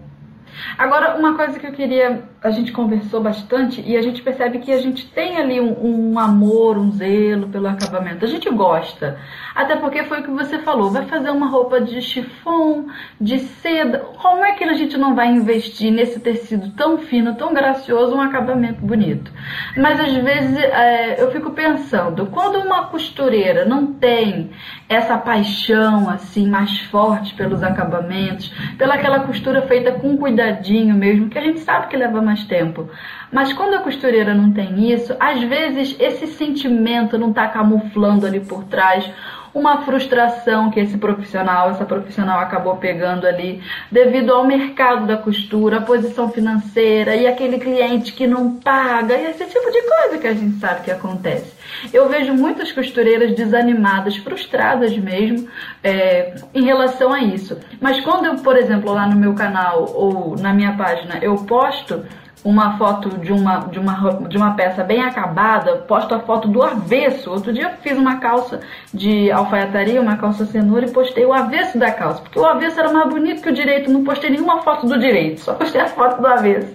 [0.77, 2.23] Agora, uma coisa que eu queria.
[2.43, 6.17] A gente conversou bastante e a gente percebe que a gente tem ali um, um,
[6.17, 8.25] amor, um zelo pelo acabamento.
[8.25, 9.19] A gente gosta.
[9.53, 12.87] Até porque foi o que você falou: vai fazer uma roupa de chifão,
[13.19, 13.99] de seda.
[14.19, 18.21] Como é que a gente não vai investir nesse tecido tão fino, tão gracioso, um
[18.21, 19.31] acabamento bonito?
[19.77, 24.49] Mas às vezes é, eu fico pensando: quando uma costureira não tem
[24.89, 31.37] essa paixão assim mais forte pelos acabamentos, pela aquela costura feita com cuidadinho mesmo, que
[31.37, 32.89] a gente sabe que leva mais tempo.
[33.31, 38.39] Mas quando a costureira não tem isso, às vezes esse sentimento não está camuflando ali
[38.39, 39.09] por trás
[39.53, 45.77] uma frustração que esse profissional, essa profissional acabou pegando ali devido ao mercado da costura,
[45.77, 50.27] a posição financeira e aquele cliente que não paga e esse tipo de coisa que
[50.27, 51.53] a gente sabe que acontece.
[51.91, 55.47] Eu vejo muitas costureiras desanimadas, frustradas mesmo
[55.83, 57.59] é, em relação a isso.
[57.81, 62.05] Mas quando eu, por exemplo, lá no meu canal ou na minha página eu posto
[62.43, 66.63] uma foto de uma, de uma, de uma peça bem acabada, posto a foto do
[66.63, 67.29] avesso.
[67.29, 68.59] Outro dia eu fiz uma calça
[68.93, 72.91] de alfaiataria, uma calça cenoura e postei o avesso da calça, porque o avesso era
[72.91, 76.19] mais bonito que o direito, não postei nenhuma foto do direito, só postei a foto
[76.19, 76.73] do avesso.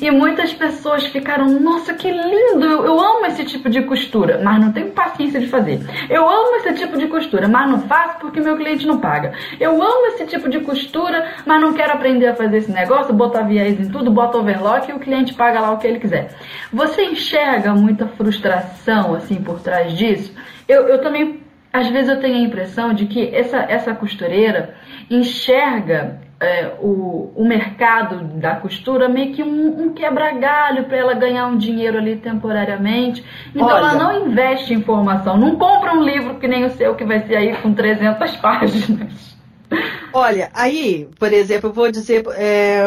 [0.00, 4.60] E muitas pessoas ficaram, nossa, que lindo, eu, eu amo esse tipo de costura, mas
[4.60, 5.80] não tenho paciência de fazer.
[6.08, 9.32] Eu amo esse tipo de costura, mas não faço porque meu cliente não paga.
[9.58, 13.42] Eu amo esse tipo de costura, mas não quero aprender a fazer esse negócio, botar
[13.42, 16.34] viés em tudo, bota overlock o cliente paga lá o que ele quiser.
[16.72, 20.34] Você enxerga muita frustração assim por trás disso?
[20.68, 21.40] Eu, eu também,
[21.72, 24.74] às vezes eu tenho a impressão de que essa, essa costureira
[25.10, 31.46] enxerga é, o, o mercado da costura meio que um, um quebra-galho para ela ganhar
[31.46, 33.24] um dinheiro ali temporariamente.
[33.54, 36.96] Então Olha, ela não investe em formação, não compra um livro que nem o seu
[36.96, 39.31] que vai ser aí com 300 páginas.
[40.12, 42.84] Olha, aí, por exemplo, eu vou dizer, é,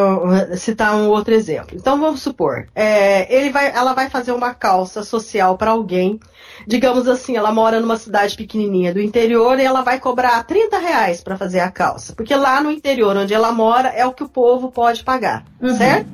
[0.55, 1.75] citar um outro exemplo.
[1.75, 6.19] Então vamos supor, é, ele vai, ela vai fazer uma calça social para alguém.
[6.67, 11.21] Digamos assim, ela mora numa cidade pequenininha do interior e ela vai cobrar 30 reais
[11.21, 12.13] para fazer a calça.
[12.13, 15.75] Porque lá no interior onde ela mora é o que o povo pode pagar, uhum.
[15.75, 16.07] certo?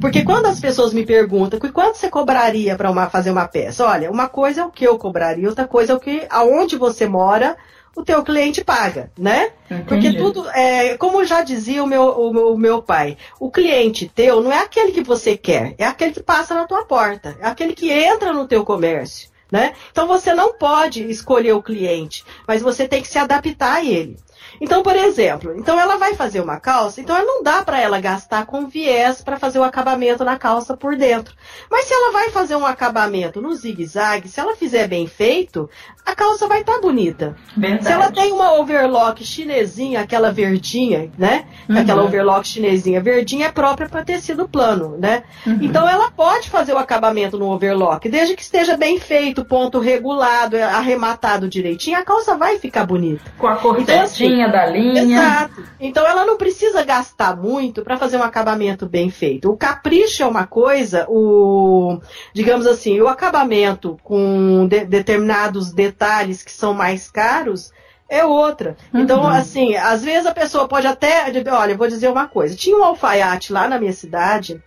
[0.00, 4.28] Porque quando as pessoas me perguntam quanto você cobraria para fazer uma peça, olha, uma
[4.28, 7.56] coisa é o que eu cobraria, outra coisa é o que aonde você mora
[7.94, 9.52] o teu cliente paga, né?
[9.70, 9.84] Entendi.
[9.84, 14.42] Porque tudo, é, como já dizia o meu, o, o, meu pai, o cliente teu
[14.42, 17.74] não é aquele que você quer, é aquele que passa na tua porta, é aquele
[17.74, 19.74] que entra no teu comércio, né?
[19.90, 24.16] Então você não pode escolher o cliente, mas você tem que se adaptar a ele.
[24.62, 28.46] Então, por exemplo, então ela vai fazer uma calça, então não dá para ela gastar
[28.46, 31.34] com viés para fazer o acabamento na calça por dentro.
[31.68, 35.68] Mas se ela vai fazer um acabamento no zigue-zague, se ela fizer bem feito,
[36.06, 37.34] a calça vai estar tá bonita.
[37.56, 37.84] Verdade.
[37.84, 41.44] Se ela tem uma overlock chinesinha, aquela verdinha, né?
[41.68, 41.78] Uhum.
[41.78, 45.24] Aquela overlock chinesinha verdinha é própria para tecido plano, né?
[45.44, 45.58] Uhum.
[45.60, 50.56] Então ela pode fazer o acabamento no overlock, desde que esteja bem feito, ponto regulado,
[50.56, 53.24] arrematado direitinho, a calça vai ficar bonita.
[53.36, 55.02] Com a cortetinha então, assim, da linha.
[55.02, 55.64] Exato.
[55.80, 59.50] Então ela não precisa gastar muito para fazer um acabamento bem feito.
[59.50, 61.98] O capricho é uma coisa, o
[62.32, 67.72] digamos assim, o acabamento com de, determinados detalhes que são mais caros
[68.12, 68.76] é outra.
[68.92, 69.28] Então, uhum.
[69.28, 71.32] assim, às vezes a pessoa pode até.
[71.50, 72.54] Olha, eu vou dizer uma coisa.
[72.54, 74.62] Tinha um alfaiate lá na minha cidade.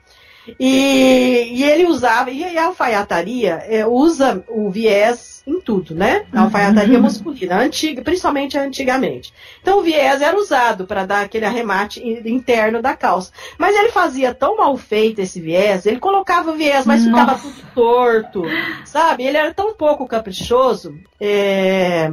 [0.60, 6.25] E, e ele usava, e a alfaiataria é, usa o viés em tudo, né?
[6.34, 7.03] A alfaiataria uhum.
[7.03, 9.34] masculina, antiga, principalmente antigamente.
[9.62, 13.31] Então o viés era usado para dar aquele arremate interno da calça.
[13.58, 17.25] Mas ele fazia tão mal feito esse viés, ele colocava o viés, mas Nossa.
[17.25, 18.43] ficava tudo torto,
[18.86, 19.23] sabe?
[19.23, 20.97] Ele era tão pouco caprichoso.
[21.19, 22.12] É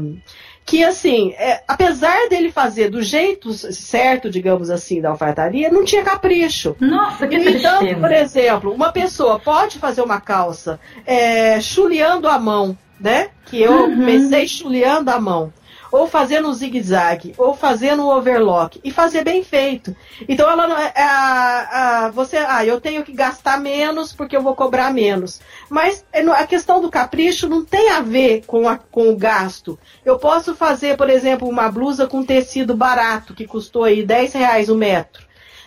[0.65, 6.03] que assim, é, apesar dele fazer do jeito certo, digamos assim, da alfaiataria, não tinha
[6.03, 6.77] capricho.
[6.81, 8.01] Nossa, que Então, tristeza.
[8.01, 13.31] por exemplo, uma pessoa pode fazer uma calça é, chuleando a mão, né?
[13.47, 13.97] Que eu uhum.
[13.97, 15.53] comecei chuleando a mão.
[15.93, 19.95] Ou fazendo um zigue-zague, ou fazendo um overlock, e fazer bem feito.
[20.27, 24.57] Então ela não é, a, você, ah, eu tenho que gastar menos porque eu vou
[24.57, 25.41] cobrar menos.
[25.69, 29.79] Mas é, a questão do capricho não tem a ver com, a, com o gasto.
[30.05, 34.69] Eu posso fazer, por exemplo, uma blusa com tecido barato, que custou aí 10 reais
[34.69, 35.22] o metro.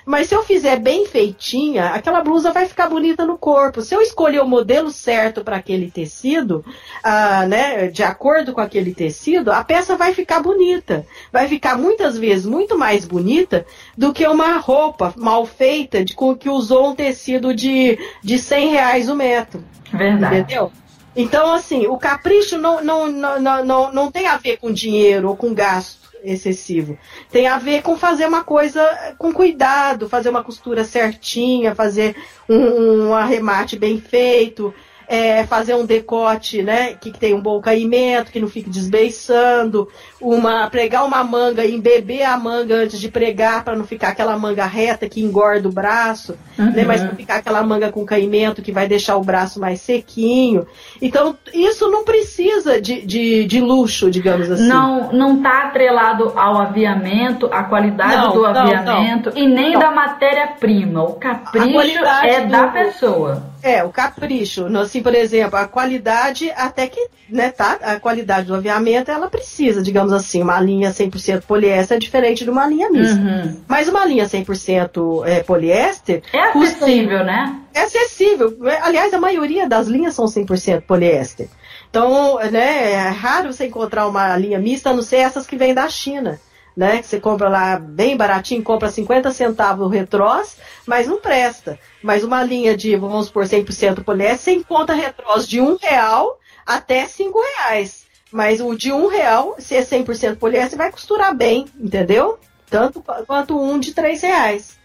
[0.06, 3.82] Mas se eu fizer bem feitinha, aquela blusa vai ficar bonita no corpo.
[3.82, 6.64] Se eu escolher o modelo certo para aquele tecido,
[7.04, 11.08] ah, né, de acordo com aquele tecido, a peça vai ficar bonita.
[11.34, 13.66] Vai ficar muitas vezes muito mais bonita
[13.98, 18.70] do que uma roupa mal feita de, com que usou um tecido de, de 100
[18.70, 19.64] reais o metro.
[19.92, 20.38] Verdade.
[20.38, 20.72] Entendeu?
[21.16, 25.30] Então, assim, o capricho não, não, não, não, não, não tem a ver com dinheiro
[25.30, 26.98] ou com gasto excessivo.
[27.32, 32.16] Tem a ver com fazer uma coisa com cuidado, fazer uma costura certinha, fazer
[32.50, 34.74] um, um arremate bem feito,
[35.08, 39.88] é, fazer um decote, né, que, que tem um bom caimento, que não fique desbeiçando,
[40.20, 44.38] uma pregar uma manga e embeber a manga antes de pregar para não ficar aquela
[44.38, 46.72] manga reta que engorda o braço, uhum.
[46.72, 50.68] né, mas não ficar aquela manga com caimento que vai deixar o braço mais sequinho.
[51.02, 54.68] Então, isso não precisa de, de, de luxo, digamos assim.
[54.68, 59.38] Não, não tá atrelado ao aviamento, à qualidade não, do não, aviamento não.
[59.38, 61.04] e nem da matéria-prima.
[61.04, 62.52] O capricho é do...
[62.52, 63.55] da pessoa.
[63.66, 64.68] É, o capricho.
[64.78, 67.80] Assim, por exemplo, a qualidade, até que, né, tá?
[67.82, 72.52] A qualidade do aviamento, ela precisa, digamos assim, uma linha 100% poliéster é diferente de
[72.52, 73.16] uma linha mista.
[73.16, 73.62] Uhum.
[73.68, 76.22] Mas uma linha 100% é, poliéster...
[76.32, 77.60] É acessível, custa, né?
[77.74, 78.56] É acessível.
[78.84, 81.48] Aliás, a maioria das linhas são 100% poliéster.
[81.90, 85.74] Então, né, é raro você encontrar uma linha mista, a não ser essas que vêm
[85.74, 86.40] da China
[86.76, 87.02] né?
[87.02, 91.80] Que você compra lá bem baratinho, compra 50 centavos o retrós, mas não presta.
[92.04, 97.08] Mas uma linha de, vamos por 100% poliéster, você encontra retrós de um real até
[97.08, 98.06] cinco reais.
[98.32, 102.38] Mas o de um real, se é 100% poliéster, vai costurar bem, entendeu?
[102.70, 104.78] Tanto quanto um de três reais.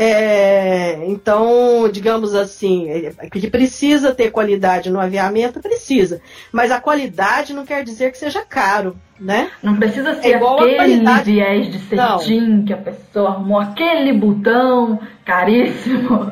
[0.00, 2.86] É, então, digamos assim,
[3.32, 6.22] que precisa ter qualidade no aviamento, precisa.
[6.52, 9.50] Mas a qualidade não quer dizer que seja caro, né?
[9.60, 15.00] Não precisa ser é igual aquele viés de cetim que a pessoa arrumou aquele botão
[15.24, 16.30] caríssimo.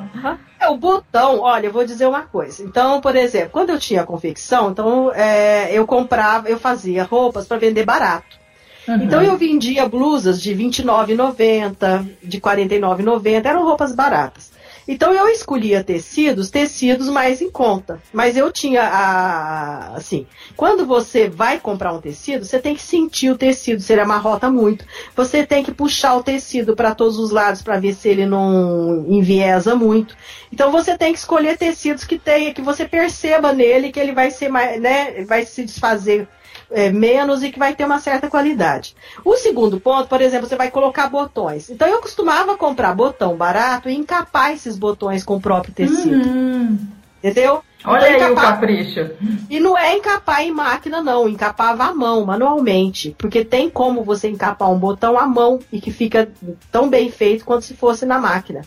[0.59, 2.63] É, o botão, olha, eu vou dizer uma coisa.
[2.63, 7.59] Então, por exemplo, quando eu tinha confecção, então é, eu comprava, eu fazia roupas para
[7.59, 8.39] vender barato.
[8.87, 9.03] Uhum.
[9.03, 14.57] Então eu vendia blusas de R$29,90, de R$49,90, eram roupas baratas.
[14.89, 18.01] Então eu escolhia tecidos, tecidos mais em conta.
[18.13, 19.97] Mas eu tinha a.
[19.97, 24.03] Assim, quando você vai comprar um tecido, você tem que sentir o tecido, se ele
[24.03, 24.85] amarrota muito.
[25.17, 29.05] Você tem que puxar o tecido para todos os lados para ver se ele não
[29.09, 30.17] enviesa muito.
[30.53, 34.31] Então você tem que escolher tecidos que tenha, que você perceba nele que ele vai
[34.31, 35.25] ser mais, né?
[35.25, 36.29] Vai se desfazer
[36.71, 38.95] é, menos e que vai ter uma certa qualidade.
[39.25, 41.71] O segundo ponto, por exemplo, você vai colocar botões.
[41.71, 46.29] Então eu costumava comprar botão barato e encapar esses botões com o próprio tecido.
[46.29, 46.79] Uhum.
[47.23, 47.63] Entendeu?
[47.85, 48.45] Olha então, aí encapar...
[48.45, 49.11] o capricho.
[49.49, 51.29] E não é encapar em máquina, não.
[51.29, 53.15] Encapava à mão, manualmente.
[53.17, 56.29] Porque tem como você encapar um botão à mão e que fica
[56.71, 58.63] tão bem feito quanto se fosse na máquina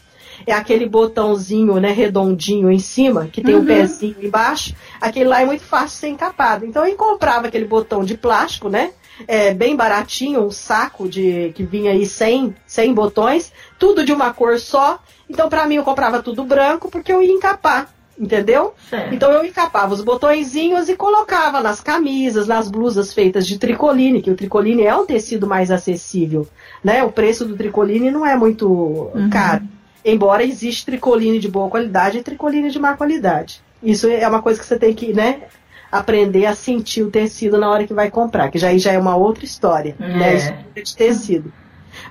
[0.51, 3.61] é aquele botãozinho, né, redondinho em cima, que tem uhum.
[3.61, 4.73] um pezinho embaixo.
[4.99, 6.65] Aquele lá é muito fácil de ser encapado.
[6.65, 8.91] Então eu comprava aquele botão de plástico, né?
[9.27, 14.33] É, bem baratinho, um saco de que vinha aí 100, 100 botões, tudo de uma
[14.33, 14.99] cor só.
[15.29, 18.73] Então, para mim, eu comprava tudo branco porque eu ia encapar, entendeu?
[18.89, 19.13] Certo.
[19.13, 24.31] Então, eu encapava os botõezinhos e colocava nas camisas, nas blusas feitas de tricoline, que
[24.31, 26.47] o tricoline é um tecido mais acessível,
[26.81, 27.03] né?
[27.03, 28.67] O preço do tricoline não é muito
[29.13, 29.29] uhum.
[29.29, 29.63] caro.
[30.03, 33.61] Embora existe tricoline de boa qualidade e tricoline de má qualidade.
[33.81, 35.43] Isso é uma coisa que você tem que, né,
[35.91, 39.15] aprender a sentir o tecido na hora que vai comprar, que já já é uma
[39.15, 40.51] outra história, né, é.
[40.51, 41.51] né, de tecido.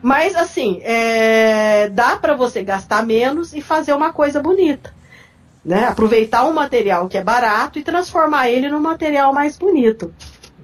[0.02, 4.92] Mas assim, é, dá para você gastar menos e fazer uma coisa bonita.
[5.64, 5.84] Né?
[5.84, 10.14] Aproveitar um material que é barato e transformar ele num material mais bonito.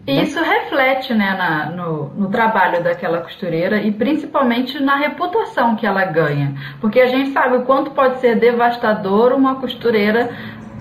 [0.06, 5.86] E isso reflete né, na, no, no, trabalho daquela costureira e principalmente na reputação que
[5.86, 6.54] ela ganha.
[6.80, 10.30] Porque a gente sabe o quanto pode ser devastador uma costureira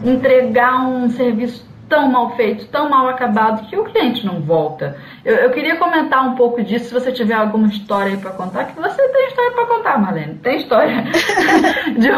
[0.04, 4.98] entregar um serviço tão mal feito, tão mal acabado, que o cliente não volta.
[5.24, 8.66] Eu, eu queria comentar um pouco disso, se você tiver alguma história aí para contar,
[8.66, 10.36] que você tem história para contar, Marlene.
[10.36, 11.04] Tem história
[11.98, 12.10] de,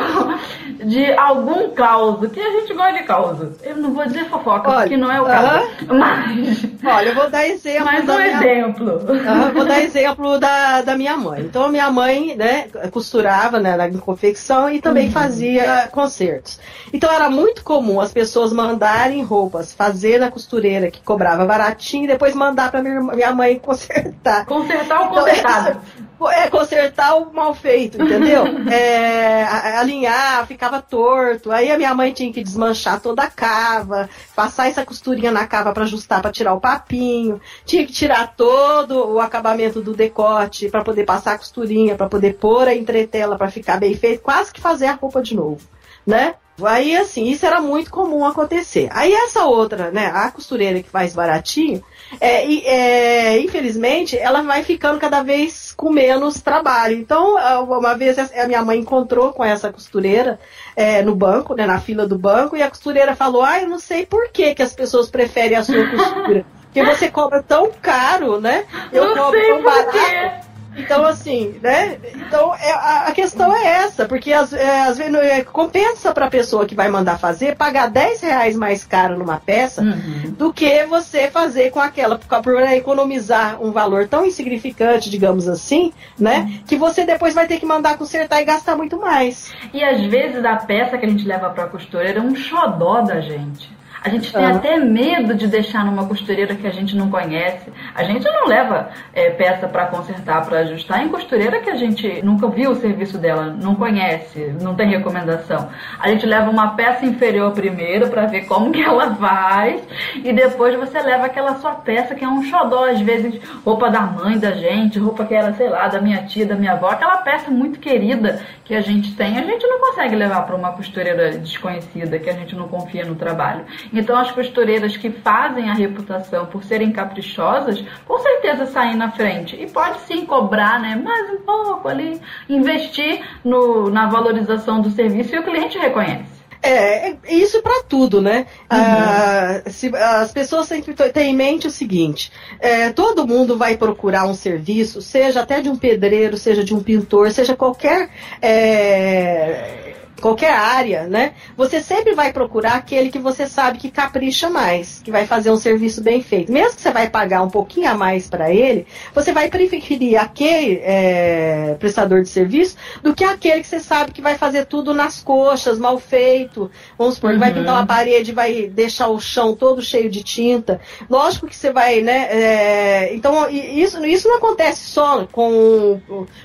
[0.83, 3.39] de algum caos, que a gente gosta de caos.
[3.63, 5.65] Eu não vou dizer fofoca, Olha, porque não é o caso.
[5.65, 5.97] Uh -huh.
[5.97, 6.65] Mas.
[6.83, 7.85] Olha, eu vou dar exemplo.
[7.85, 8.27] Mais um minha...
[8.27, 8.95] exemplo.
[8.95, 11.41] Uh -huh, vou dar exemplo da, da minha mãe.
[11.41, 15.11] Então, minha mãe, né, costurava né, na confecção e também uhum.
[15.11, 16.59] fazia concertos.
[16.93, 22.07] Então, era muito comum as pessoas mandarem roupas, fazer na costureira, que cobrava baratinho, e
[22.07, 24.45] depois mandar para minha minha mãe consertar.
[24.45, 25.69] Consertar ou consertado?
[25.69, 28.45] Então, é, consertar o mal feito, entendeu?
[28.71, 29.43] é,
[29.77, 31.51] alinhar, ficava torto.
[31.51, 35.73] Aí a minha mãe tinha que desmanchar toda a cava, passar essa costurinha na cava
[35.73, 37.41] para ajustar, para tirar o papinho.
[37.65, 42.35] Tinha que tirar todo o acabamento do decote para poder passar a costurinha, para poder
[42.35, 45.61] pôr a entretela para ficar bem feito, quase que fazer a roupa de novo,
[46.05, 46.35] né?
[46.63, 48.87] Aí, assim, isso era muito comum acontecer.
[48.91, 51.83] Aí, essa outra, né, a costureira que faz baratinho,
[52.19, 56.97] é, é, infelizmente, ela vai ficando cada vez com menos trabalho.
[56.97, 60.39] Então, uma vez a minha mãe encontrou com essa costureira
[60.75, 63.79] é, no banco, né, na fila do banco, e a costureira falou: Ah, eu não
[63.79, 66.45] sei por que, que as pessoas preferem a sua costura.
[66.63, 68.65] Porque você cobra tão caro, né?
[68.91, 70.44] Eu não cobro tão barato.
[70.77, 71.97] Então, assim, né?
[72.15, 76.65] Então, é, a, a, questão é essa, porque às, é, é, compensa para a pessoa
[76.65, 80.31] que vai mandar fazer pagar 10 reais mais caro numa peça uhum.
[80.31, 86.39] do que você fazer com aquela, para economizar um valor tão insignificante, digamos assim, né?
[86.39, 86.63] Uhum.
[86.67, 89.53] Que você depois vai ter que mandar consertar e gastar muito mais.
[89.73, 93.01] E às vezes a peça que a gente leva para a costureira é um xodó
[93.01, 93.75] da gente.
[94.05, 94.55] A gente tem uhum.
[94.57, 97.73] até medo de deixar numa costureira que a gente não conhece.
[97.95, 102.23] A gente não leva é, peça para consertar, para ajustar em costureira que a gente
[102.23, 105.69] nunca viu o serviço dela, não conhece, não tem recomendação.
[105.99, 109.81] A gente leva uma peça inferior primeiro para ver como que ela faz
[110.23, 114.01] e depois você leva aquela sua peça que é um xodó, às vezes roupa da
[114.01, 117.17] mãe da gente, roupa que era, sei lá, da minha tia, da minha avó, aquela
[117.17, 121.31] peça muito querida que a gente tem, a gente não consegue levar para uma costureira
[121.37, 123.65] desconhecida que a gente não confia no trabalho.
[123.99, 129.55] Então, as costureiras que fazem a reputação por serem caprichosas, com certeza saem na frente.
[129.55, 132.19] E pode sim cobrar né, mais um pouco ali,
[132.49, 136.35] investir no, na valorização do serviço e o cliente reconhece.
[136.65, 138.47] É, é isso para tudo, né?
[138.61, 138.67] Uhum.
[138.69, 144.25] Ah, se, as pessoas sempre têm em mente o seguinte: é, todo mundo vai procurar
[144.25, 148.09] um serviço, seja até de um pedreiro, seja de um pintor, seja qualquer
[148.41, 151.33] é, qualquer área, né?
[151.57, 155.57] Você sempre vai procurar aquele que você sabe que capricha mais, que vai fazer um
[155.57, 156.51] serviço bem feito.
[156.51, 160.79] Mesmo que você vai pagar um pouquinho a mais para ele, você vai preferir aquele
[160.83, 165.21] é, prestador de serviço do que aquele que você sabe que vai fazer tudo nas
[165.21, 166.71] coxas, mal feito.
[166.97, 167.39] Vamos supor, uhum.
[167.39, 170.79] vai pintar uma parede, vai deixar o chão todo cheio de tinta.
[171.09, 172.27] Lógico que você vai, né?
[172.31, 175.99] É, então, isso, isso não acontece só com,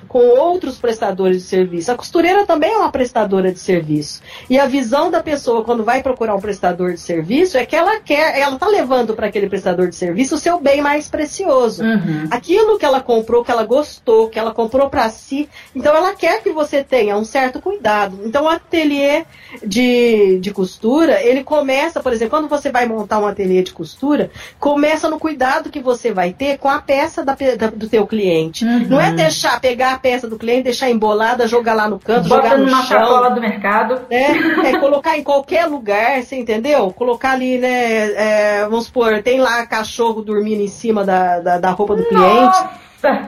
[0.09, 1.93] com outros prestadores de serviço.
[1.93, 4.21] A costureira também é uma prestadora de serviço.
[4.49, 8.01] E a visão da pessoa quando vai procurar um prestador de serviço é que ela
[8.01, 11.83] quer, ela está levando para aquele prestador de serviço o seu bem mais precioso.
[11.83, 12.29] Uhum.
[12.31, 15.49] Aquilo que ela comprou, que ela gostou, que ela comprou para si.
[15.75, 18.21] Então ela quer que você tenha um certo cuidado.
[18.25, 19.25] Então o ateliê
[19.65, 24.31] de, de costura, ele começa, por exemplo, quando você vai montar um ateliê de costura,
[24.59, 28.65] começa no cuidado que você vai ter com a peça da, da, do teu cliente.
[28.65, 28.87] Uhum.
[28.89, 32.43] Não é deixar, pegar a peça do cliente, deixar embolada, jogar lá no canto, Bota
[32.43, 33.01] jogar no numa chão.
[33.01, 34.03] sacola do mercado.
[34.11, 34.61] Né?
[34.71, 36.93] É colocar em qualquer lugar, você entendeu?
[36.93, 38.13] Colocar ali, né?
[38.13, 42.69] É, vamos supor, tem lá cachorro dormindo em cima da, da, da roupa do Nossa.
[42.69, 42.81] cliente.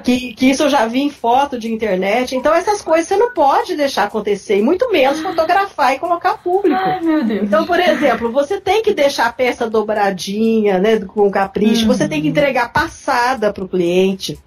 [0.04, 2.36] Que, que isso eu já vi em foto de internet.
[2.36, 6.78] Então essas coisas você não pode deixar acontecer, e muito menos fotografar e colocar público.
[6.78, 7.44] Ai, meu Deus.
[7.44, 12.20] Então, por exemplo, você tem que deixar a peça dobradinha, né, com capricho, você tem
[12.20, 12.32] que uhum.
[12.32, 14.38] entregar passada para o cliente.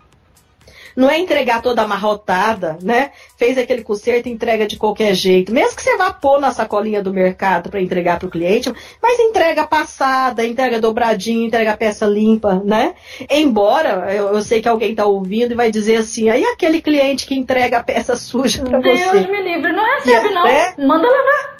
[0.95, 3.11] Não é entregar toda amarrotada, né?
[3.37, 5.51] Fez aquele conserto e entrega de qualquer jeito.
[5.51, 8.71] Mesmo que você vá pôr na sacolinha do mercado para entregar para o cliente,
[9.01, 12.95] mas entrega passada, entrega dobradinha, entrega peça limpa, né?
[13.29, 17.25] Embora eu, eu sei que alguém está ouvindo e vai dizer assim, aí aquele cliente
[17.25, 19.11] que entrega a peça suja para você.
[19.11, 20.43] Deus me livre, não recebe, não.
[20.43, 20.73] Né?
[20.77, 21.54] Manda levar.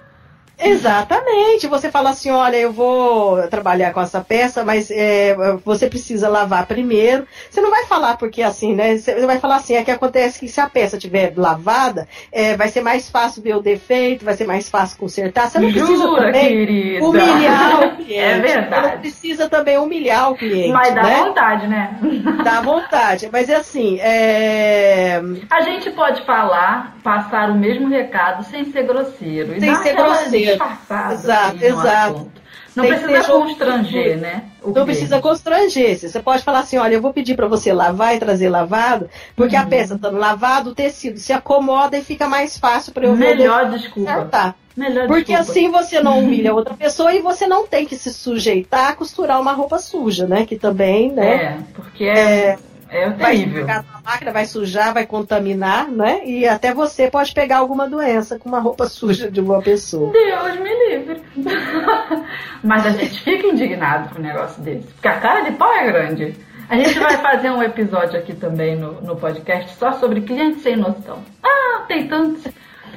[0.57, 1.67] Exatamente.
[1.67, 6.65] Você fala assim, olha, eu vou trabalhar com essa peça, mas é, você precisa lavar
[6.65, 7.27] primeiro.
[7.49, 8.97] Você não vai falar porque assim, né?
[8.97, 12.69] Você vai falar assim, é que acontece que se a peça tiver lavada, é, vai
[12.69, 15.49] ser mais fácil ver o defeito, vai ser mais fácil consertar.
[15.49, 17.05] Você não Jura, precisa também querida.
[17.05, 18.17] humilhar o cliente.
[18.17, 18.81] É verdade.
[18.81, 20.71] Você não precisa também humilhar o cliente.
[20.71, 21.15] Mas dá né?
[21.23, 21.99] vontade, né?
[22.43, 23.29] Dá vontade.
[23.31, 25.21] Mas é assim, é...
[25.49, 29.59] A gente pode falar, passar o mesmo recado sem ser grosseiro.
[29.59, 31.13] sem ser grosseiro disfarçado.
[31.13, 32.31] Exato, assim, exato.
[32.75, 34.43] Não Tem precisa constranger, né?
[34.61, 34.85] não cliente.
[34.85, 35.97] precisa constranger.
[35.97, 39.55] Você pode falar assim, olha, eu vou pedir para você lavar e trazer lavado, porque
[39.55, 39.61] uhum.
[39.61, 43.69] a peça estando lavada, o tecido se acomoda e fica mais fácil para eu Melhor
[43.69, 44.55] desculpa.
[44.75, 45.51] Melhor porque desculpa.
[45.51, 49.39] assim você não humilha outra pessoa e você não tem que se sujeitar a costurar
[49.39, 50.45] uma roupa suja, né?
[50.45, 51.35] Que também, né?
[51.35, 52.19] É, porque é...
[52.19, 52.57] é
[52.97, 53.65] é terrível.
[53.65, 56.21] Vai na máquina, vai sujar, vai contaminar, né?
[56.25, 60.11] E até você pode pegar alguma doença com uma roupa suja de uma pessoa.
[60.11, 61.21] Deus me livre.
[62.63, 64.87] Mas a gente fica indignado com um negócio desse.
[64.87, 66.35] Porque a cara de pau é grande.
[66.67, 70.75] A gente vai fazer um episódio aqui também no, no podcast só sobre clientes sem
[70.75, 71.23] noção.
[71.43, 72.43] Ah, tem tantos.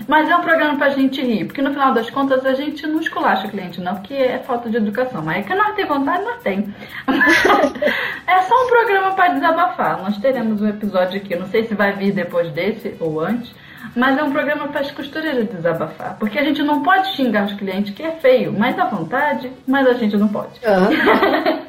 [0.07, 3.01] Mas é um programa pra gente rir, porque no final das contas a gente não
[3.01, 5.23] esculacha o cliente, não, porque é falta de educação.
[5.23, 6.75] Mas é que nós temos vontade, nós tem.
[8.27, 10.03] é só um programa para desabafar.
[10.03, 13.55] Nós teremos um episódio aqui, não sei se vai vir depois desse ou antes,
[13.95, 16.17] mas é um programa para as costureiras desabafar.
[16.19, 19.87] Porque a gente não pode xingar os clientes, que é feio, mas dá vontade, mas
[19.87, 20.61] a gente não pode.
[20.65, 21.69] Uhum.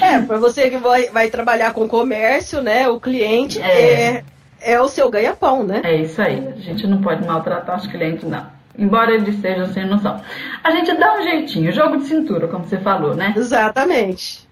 [0.00, 2.88] É, para você que vai, vai, trabalhar com comércio, né?
[2.88, 4.24] O cliente é, é
[4.64, 5.82] é o seu ganha-pão, né?
[5.84, 6.48] É isso aí.
[6.48, 8.46] A gente não pode maltratar os clientes, não.
[8.76, 10.20] Embora eles sejam sem noção.
[10.62, 13.32] A gente dá um jeitinho, jogo de cintura, como você falou, né?
[13.36, 14.44] Exatamente.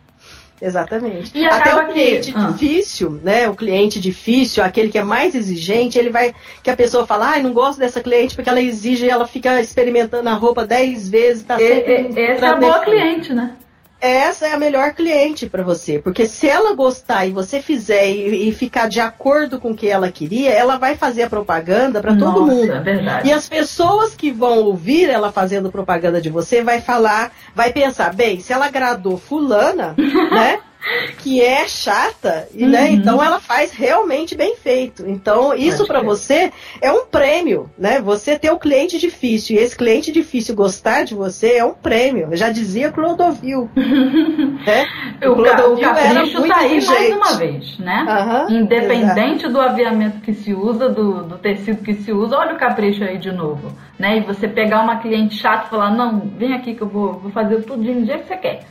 [0.61, 1.37] Exatamente.
[1.37, 2.39] E Até o cliente que...
[2.39, 2.53] ah.
[2.53, 3.49] difícil, né?
[3.49, 6.33] O cliente difícil, aquele que é mais exigente, ele vai.
[6.63, 9.27] Que a pessoa fala, ai, ah, não gosto dessa cliente porque ela exige e ela
[9.27, 11.93] fica experimentando a roupa dez vezes, tá sempre.
[12.15, 13.57] É, essa é a boa cliente, né?
[14.03, 18.49] Essa é a melhor cliente para você, porque se ela gostar e você fizer e,
[18.49, 22.17] e, ficar de acordo com o que ela queria, ela vai fazer a propaganda para
[22.17, 22.73] todo mundo.
[22.73, 23.29] É verdade.
[23.29, 28.13] E as pessoas que vão ouvir ela fazendo propaganda de você vai falar, vai pensar,
[28.13, 30.59] bem, se ela agradou fulana, né?
[31.19, 32.71] Que é chata, e, né, uhum.
[32.71, 32.91] né?
[32.91, 35.09] Então ela faz realmente bem feito.
[35.09, 38.01] Então isso para você é um prêmio, né?
[38.01, 41.75] Você ter o um cliente difícil e esse cliente difícil gostar de você é um
[41.75, 42.29] prêmio.
[42.31, 43.71] Eu já dizia Clodovil.
[43.77, 44.87] né?
[45.23, 48.47] O, o Clodovil o era muito tá aí mais uma vez, né?
[48.49, 49.53] Uhum, Independente exato.
[49.53, 53.19] do aviamento que se usa, do, do tecido que se usa, olha o capricho aí
[53.19, 54.19] de novo, né?
[54.19, 57.31] E você pegar uma cliente chata e falar, não, vem aqui que eu vou, vou
[57.31, 58.65] fazer tudo do jeito que você quer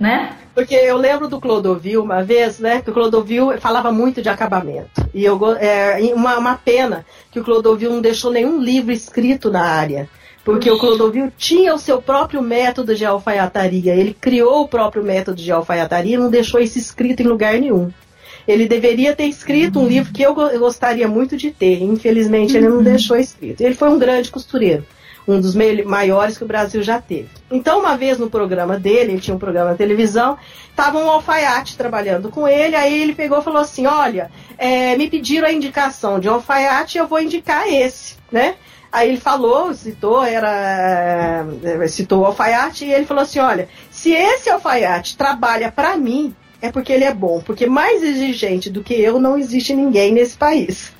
[0.00, 0.36] né?
[0.54, 2.80] Porque eu lembro do Clodovil uma vez, né?
[2.80, 5.08] Que o Clodovil falava muito de acabamento.
[5.12, 9.64] E eu, é, uma, uma pena que o Clodovil não deixou nenhum livro escrito na
[9.64, 10.08] área.
[10.44, 13.94] Porque o Clodovil tinha o seu próprio método de alfaiataria.
[13.94, 17.90] Ele criou o próprio método de alfaiataria e não deixou isso escrito em lugar nenhum.
[18.46, 21.82] Ele deveria ter escrito um livro que eu gostaria muito de ter.
[21.82, 22.82] Infelizmente, ele não uhum.
[22.82, 23.62] deixou escrito.
[23.62, 24.84] Ele foi um grande costureiro
[25.26, 27.28] um dos maiores que o Brasil já teve.
[27.50, 30.36] Então, uma vez no programa dele, ele tinha um programa na televisão,
[30.68, 35.08] estava um alfaiate trabalhando com ele, aí ele pegou e falou assim: Olha, é, me
[35.08, 38.56] pediram a indicação de um alfaiate, eu vou indicar esse, né?
[38.94, 44.12] Aí ele falou, citou, era é, citou o alfaiate e ele falou assim: olha, se
[44.12, 48.94] esse alfaiate trabalha para mim, é porque ele é bom, porque mais exigente do que
[48.94, 50.93] eu não existe ninguém nesse país.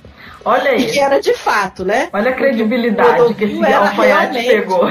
[0.45, 0.87] Olha aí.
[0.87, 2.09] Que era de fato, né?
[2.13, 4.85] Olha a credibilidade que esse alfaiate pegou.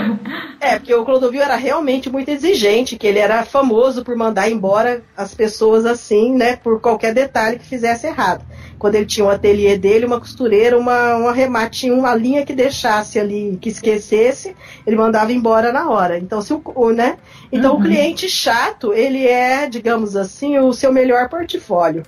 [0.60, 5.04] É, porque o Clodovil era realmente muito exigente, que ele era famoso por mandar embora
[5.16, 8.46] as pessoas assim, né, por qualquer detalhe que fizesse errado.
[8.84, 13.18] Quando ele tinha um ateliê dele, uma costureira, uma, um arremate, uma linha que deixasse
[13.18, 14.54] ali, que esquecesse,
[14.86, 16.18] ele mandava embora na hora.
[16.18, 17.16] Então, se o, né?
[17.50, 17.80] Então, uhum.
[17.80, 22.04] o cliente chato, ele é, digamos assim, o seu melhor portfólio.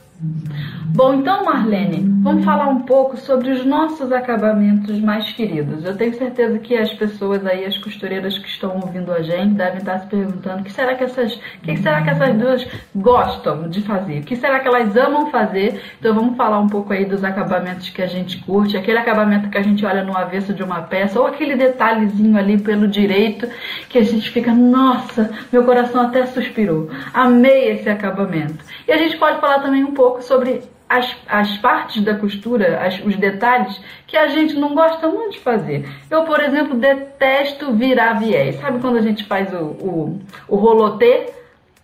[0.95, 5.83] Bom, então, Marlene, vamos falar um pouco sobre os nossos acabamentos mais queridos.
[5.83, 9.79] Eu tenho certeza que as pessoas aí, as costureiras que estão ouvindo a gente, devem
[9.79, 12.65] estar se perguntando o que será que essas, o que será que essas duas
[12.95, 14.19] gostam de fazer?
[14.19, 15.81] O que será que elas amam fazer?
[15.99, 19.57] Então, vamos falar um pouco aí dos acabamentos que a gente curte, aquele acabamento que
[19.57, 23.47] a gente olha no avesso de uma peça, ou aquele detalhezinho ali pelo direito
[23.89, 26.89] que a gente fica, nossa, meu coração até suspirou.
[27.13, 28.63] Amei esse acabamento.
[28.87, 32.79] E a gente pode falar também um pouco pouco sobre as, as partes da costura,
[32.85, 35.89] as, os detalhes que a gente não gosta muito de fazer.
[36.09, 38.55] Eu, por exemplo, detesto virar viés.
[38.59, 41.27] Sabe quando a gente faz o, o, o rolotê,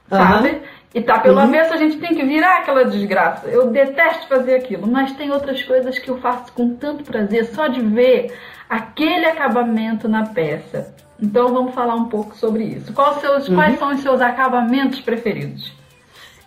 [0.07, 0.49] sabe?
[0.49, 0.61] Uhum.
[0.93, 1.43] E tá pelo uhum.
[1.43, 3.47] avesso, a gente tem que virar aquela desgraça.
[3.47, 7.67] Eu detesto fazer aquilo, mas tem outras coisas que eu faço com tanto prazer, só
[7.67, 8.37] de ver
[8.69, 10.93] aquele acabamento na peça.
[11.21, 12.91] Então vamos falar um pouco sobre isso.
[12.93, 13.55] Quais, seus, uhum.
[13.55, 15.71] quais são os seus acabamentos preferidos?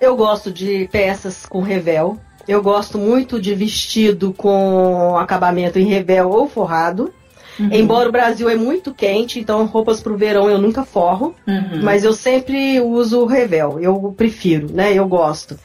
[0.01, 2.19] Eu gosto de peças com revel.
[2.47, 7.15] Eu gosto muito de vestido com acabamento em revel ou forrado.
[7.59, 7.69] Uhum.
[7.73, 11.83] Embora o Brasil é muito quente, então roupas para o verão eu nunca forro, uhum.
[11.83, 13.79] mas eu sempre uso revel.
[13.81, 14.93] Eu prefiro, né?
[14.93, 15.57] Eu gosto.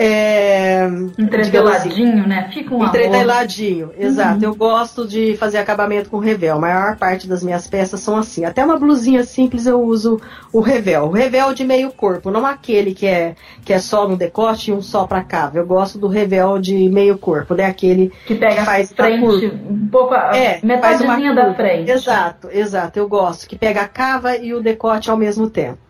[0.00, 0.86] É,
[1.18, 2.48] Entreteladinho, né?
[2.52, 3.96] Fica um Entreteladinho, amor.
[3.98, 4.36] exato.
[4.36, 4.44] Uhum.
[4.44, 6.54] Eu gosto de fazer acabamento com revel.
[6.54, 8.44] A maior parte das minhas peças são assim.
[8.44, 10.20] Até uma blusinha simples eu uso
[10.52, 11.06] o revel.
[11.06, 13.34] O revel de meio corpo, não aquele que é,
[13.64, 15.50] que é só no decote e um só pra cá.
[15.52, 17.64] Eu gosto do revel de meio corpo, né?
[17.64, 21.90] Aquele que pega que faz frente, um pouco a é, metadezinha da frente.
[21.90, 23.00] Exato, exato.
[23.00, 23.48] Eu gosto.
[23.48, 25.87] Que pega a cava e o decote ao mesmo tempo.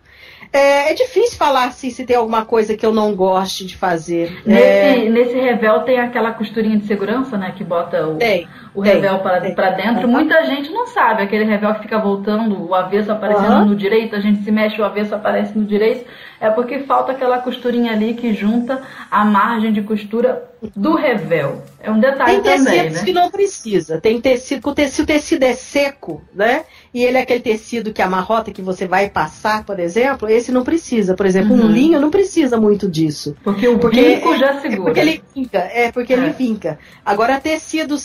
[0.51, 4.41] É, é, difícil falar assim, se tem alguma coisa que eu não goste de fazer.
[4.45, 5.09] Nesse, é...
[5.09, 7.53] nesse revel tem aquela costurinha de segurança, né?
[7.55, 9.39] Que bota o, tem, o revel para
[9.71, 10.05] dentro.
[10.05, 10.11] Uhum.
[10.11, 11.23] Muita gente não sabe.
[11.23, 13.65] Aquele revel que fica voltando, o avesso aparecendo uhum.
[13.65, 16.05] no direito, a gente se mexe, o avesso aparece no direito.
[16.39, 21.61] É porque falta aquela costurinha ali que junta a margem de costura do revel.
[21.81, 23.05] É um detalhe tem também, tecidos né?
[23.05, 24.01] que não precisa.
[24.01, 26.63] Tem tecido, se o tecido é seco, né?
[26.93, 30.63] E ele é aquele tecido que amarrota que você vai passar, por exemplo, esse não
[30.63, 31.13] precisa.
[31.13, 31.65] Por exemplo, uhum.
[31.65, 33.35] um linho não precisa muito disso.
[33.43, 34.73] Porque o porque vinco já é, segura.
[34.73, 36.17] É porque ele vinca, é porque é.
[36.17, 36.79] ele vinca.
[37.05, 38.01] Agora, tecidos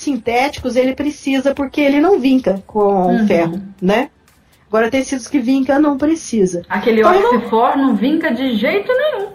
[0.77, 3.27] ele precisa porque ele não vinca com uhum.
[3.27, 4.11] ferro, né?
[4.69, 6.63] Agora, tecidos que vinca não precisa.
[6.69, 7.77] Aquele então, não...
[7.77, 9.29] não vinca de jeito nenhum.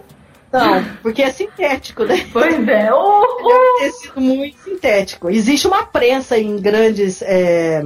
[0.52, 2.26] Não, porque é sintético, né?
[2.32, 2.90] Pois é.
[2.92, 3.50] Oh, oh.
[3.50, 5.30] É um tecido muito sintético.
[5.30, 7.22] Existe uma prensa em grandes.
[7.22, 7.82] É,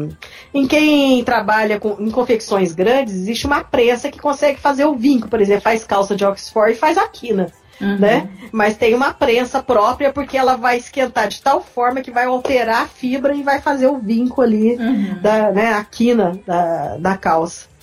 [0.53, 5.29] em quem trabalha com, em confecções grandes, existe uma prensa que consegue fazer o vinco,
[5.29, 7.53] por exemplo, faz calça de Oxford e faz a quina.
[7.81, 7.99] Uhum.
[7.99, 8.29] Né?
[8.53, 12.83] Mas tem uma prensa própria porque ela vai esquentar de tal forma que vai alterar
[12.83, 15.19] a fibra e vai fazer o vinco ali, uhum.
[15.21, 17.75] da, né, a quina da, da calça.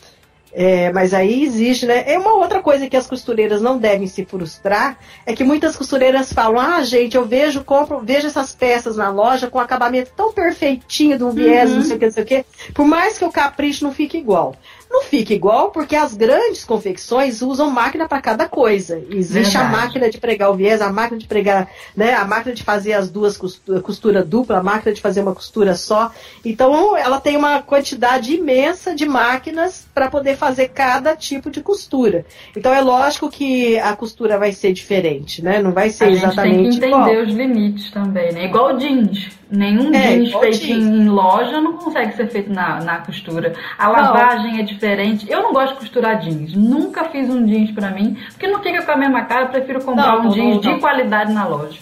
[0.53, 2.03] É, mas aí existe, né?
[2.05, 6.33] É uma outra coisa que as costureiras não devem se frustrar, é que muitas costureiras
[6.33, 11.17] falam, ah, gente, eu vejo, compro, vejo essas peças na loja com acabamento tão perfeitinho,
[11.17, 11.77] de um viés, uhum.
[11.77, 12.45] não sei o que, não sei o que.
[12.73, 14.53] Por mais que o capricho não fique igual.
[14.91, 19.01] Não fica igual porque as grandes confecções usam máquina para cada coisa.
[19.09, 19.75] Existe Verdade.
[19.75, 22.91] a máquina de pregar o viés, a máquina de pregar, né, a máquina de fazer
[22.91, 26.11] as duas costura, costura dupla, a máquina de fazer uma costura só.
[26.43, 32.25] Então ela tem uma quantidade imensa de máquinas para poder fazer cada tipo de costura.
[32.55, 35.61] Então é lógico que a costura vai ser diferente, né?
[35.61, 37.25] Não vai ser a exatamente gente tem que entender igual.
[37.27, 38.45] os limites também, né?
[38.45, 39.40] Igual jeans.
[39.51, 40.85] Nenhum é, jeans feito jeans.
[40.85, 43.53] em loja não consegue ser feito na, na costura.
[43.77, 45.29] A lavagem é diferente.
[45.29, 46.53] Eu não gosto de costurar jeans.
[46.53, 49.45] Nunca fiz um jeans pra mim, porque não fica com a mesma cara.
[49.45, 50.75] Eu prefiro comprar não, um jeans não, não.
[50.75, 51.79] de qualidade na loja.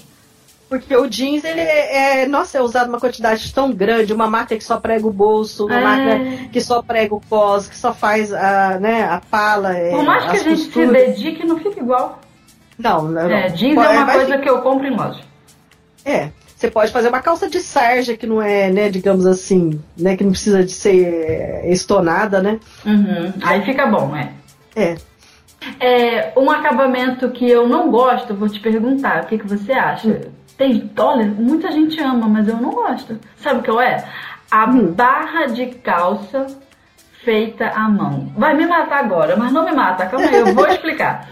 [0.68, 4.58] Porque o jeans, ele é, é, nossa, é usado uma quantidade tão grande, uma máquina
[4.58, 5.84] que só prega o bolso, uma é.
[5.84, 9.74] máquina que só prega o pós, que só faz a, né, a pala.
[9.92, 10.90] Por mais que a gente costuras.
[10.90, 12.20] se dedique, não fica igual.
[12.78, 13.30] Não, não.
[13.30, 15.22] É, jeans é uma vai coisa que eu compro em loja.
[16.06, 16.30] É.
[16.60, 20.26] Você pode fazer uma calça de sarja que não é, né, digamos assim, né, que
[20.26, 22.60] não precisa de ser é, estonada, né?
[22.86, 23.32] Uhum.
[23.42, 24.34] Aí fica bom, é.
[24.76, 24.98] É.
[25.80, 30.28] É, um acabamento que eu não gosto, vou te perguntar, o que, que você acha?
[30.58, 33.18] Tem, olha, muita gente ama, mas eu não gosto.
[33.38, 34.04] Sabe o que eu é?
[34.52, 34.92] A Hum.
[34.92, 36.46] barra de calça
[37.24, 38.34] feita à mão.
[38.36, 41.26] Vai me matar agora, mas não me mata, calma aí, eu vou explicar.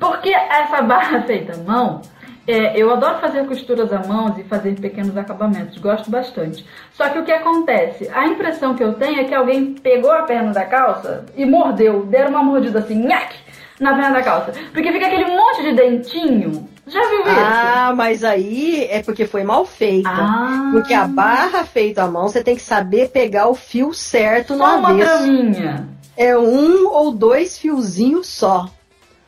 [0.00, 2.00] Porque essa barra feita à mão,
[2.46, 6.64] é, eu adoro fazer costuras à mão e fazer pequenos acabamentos, gosto bastante.
[6.92, 8.10] Só que o que acontece?
[8.12, 12.04] A impressão que eu tenho é que alguém pegou a perna da calça e mordeu,
[12.06, 13.38] deram uma mordida assim, nhaque,
[13.80, 14.52] na perna da calça.
[14.72, 16.68] Porque fica aquele monte de dentinho.
[16.86, 17.30] Já viu isso?
[17.30, 20.10] Ah, mas aí é porque foi mal feita.
[20.10, 20.68] Ah.
[20.70, 24.58] Porque a barra feita à mão, você tem que saber pegar o fio certo no
[24.58, 25.18] Só uma avesso.
[25.18, 25.88] traminha.
[26.14, 28.68] É um ou dois fiozinhos só.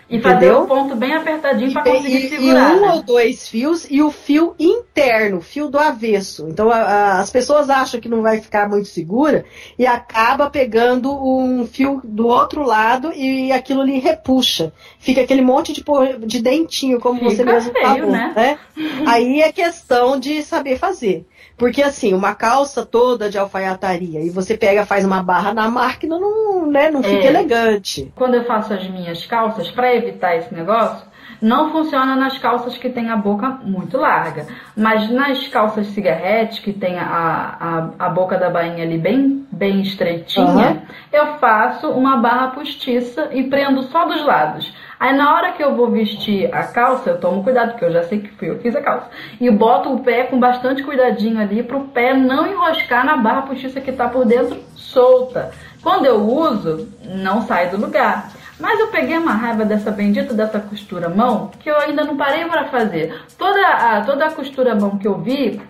[0.09, 2.75] E fazer o ponto bem apertadinho pra E, conseguir e- e segurar.
[2.77, 2.93] um né?
[2.93, 6.47] ou dois fios e o fio interno, fio do avesso.
[6.49, 9.45] Então a- a- as pessoas acham que não vai ficar muito segura
[9.77, 14.73] e acaba pegando um fio do outro lado e aquilo ali repuxa.
[15.01, 15.83] Fica aquele monte de,
[16.25, 18.11] de dentinho, como Fica você mesmo feio, falou.
[18.13, 18.59] né?
[19.07, 21.27] Aí é questão de saber fazer.
[21.57, 26.19] Porque assim, uma calça toda de alfaiataria e você pega faz uma barra na máquina,
[26.19, 27.27] não, né, não fica É.
[27.29, 28.13] elegante.
[28.15, 31.07] Quando eu faço as minhas calças, pra evitar esse negócio,
[31.41, 34.47] não funciona nas calças que tem a boca muito larga.
[34.77, 39.81] Mas nas calças cigarrete, que tem a, a, a boca da bainha ali bem, bem
[39.83, 40.83] estreitinha, Aham.
[41.13, 44.73] eu faço uma barra postiça e prendo só dos lados.
[44.99, 48.03] Aí na hora que eu vou vestir a calça, eu tomo cuidado, porque eu já
[48.05, 49.09] sei que fui eu fiz a calça.
[49.40, 53.80] E boto o pé com bastante cuidadinho ali pro pé não enroscar na barra postiça
[53.80, 55.51] que tá por dentro solta.
[55.82, 58.30] Quando eu uso, não sai do lugar.
[58.59, 62.47] Mas eu peguei uma raiva dessa bendita dessa costura mão que eu ainda não parei
[62.47, 63.14] para fazer.
[63.36, 65.61] Toda a, toda a costura mão que eu vi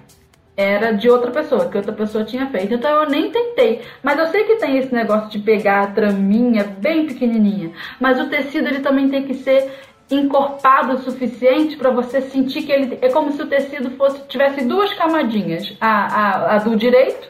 [0.56, 2.74] era de outra pessoa, que outra pessoa tinha feito.
[2.74, 3.82] Então eu nem tentei.
[4.02, 7.72] Mas eu sei que tem esse negócio de pegar a traminha bem pequenininha.
[8.00, 9.70] Mas o tecido ele também tem que ser
[10.10, 14.64] encorpado o suficiente para você sentir que ele é como se o tecido fosse tivesse
[14.64, 17.28] duas camadinhas, a, a, a do direito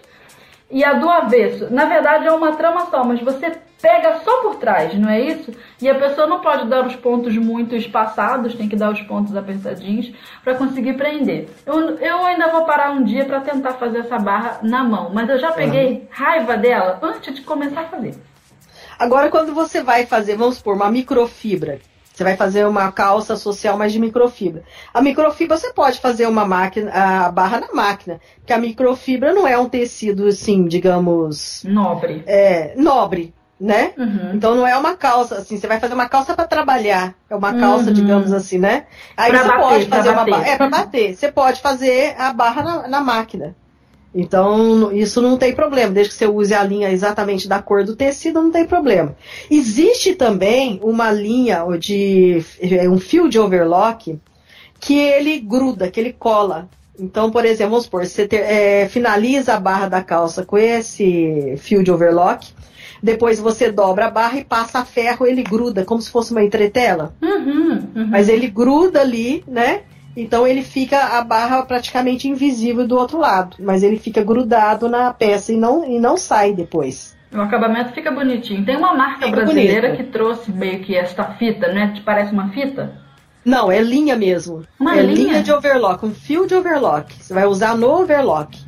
[0.71, 1.73] e a do avesso.
[1.73, 3.51] Na verdade é uma trama só, mas você
[3.81, 5.53] pega só por trás, não é isso?
[5.81, 9.37] E a pessoa não pode dar os pontos muito espaçados, tem que dar os pontos
[9.37, 10.13] apertadinhos
[10.43, 11.49] para conseguir prender.
[11.65, 15.29] Eu, eu ainda vou parar um dia para tentar fazer essa barra na mão, mas
[15.29, 18.15] eu já peguei raiva dela antes de começar a fazer.
[18.99, 21.81] Agora, quando você vai fazer, vamos supor, uma microfibra,
[22.17, 24.63] você vai fazer uma calça social, mas de microfibra.
[24.95, 29.47] A microfibra você pode fazer uma máquina, a barra na máquina, porque a microfibra não
[29.47, 32.25] é um tecido, assim, digamos, Nobre.
[32.27, 33.93] é, nobre, né?
[33.97, 34.33] Uhum.
[34.35, 37.15] Então não é uma calça, assim, você vai fazer uma calça para trabalhar.
[37.29, 37.93] É uma calça, Uhum.
[37.95, 38.85] digamos assim, né?
[39.17, 40.47] Aí Pra você bater, pode fazer uma barra.
[40.47, 41.17] É, para bater.
[41.17, 43.57] Você pode fazer a barra na, na máquina.
[44.15, 45.93] Então, isso não tem problema.
[45.93, 49.15] Desde que você use a linha exatamente da cor do tecido, não tem problema.
[49.51, 54.19] Existe também uma linha de é, um fio de overlock
[54.81, 56.69] que ele gruda, que ele cola.
[56.99, 61.55] Então, por exemplo, vamos supor, você ter- é, finaliza a barra da calça com esse
[61.59, 62.49] fio de overlock,
[63.03, 66.43] depois você dobra a barra e passa a ferro, ele gruda, como se fosse uma
[66.43, 67.15] entretela.
[67.23, 68.07] Uhum, uhum.
[68.09, 69.83] Mas ele gruda ali, né?
[70.17, 73.57] Então ele fica a barra praticamente invisível do outro lado.
[73.61, 77.15] Mas ele fica grudado na peça e não, e não sai depois.
[77.31, 78.65] O acabamento fica bonitinho.
[78.65, 80.05] Tem uma marca Fica brasileira bonito.
[80.07, 81.93] que trouxe meio que esta fita, né?
[81.95, 82.95] Que parece uma fita.
[83.47, 84.65] Não, é linha mesmo.
[84.79, 85.15] Uma é linha?
[85.15, 87.15] linha de overlock, um fio de overlock.
[87.15, 88.59] Você vai usar no overlock.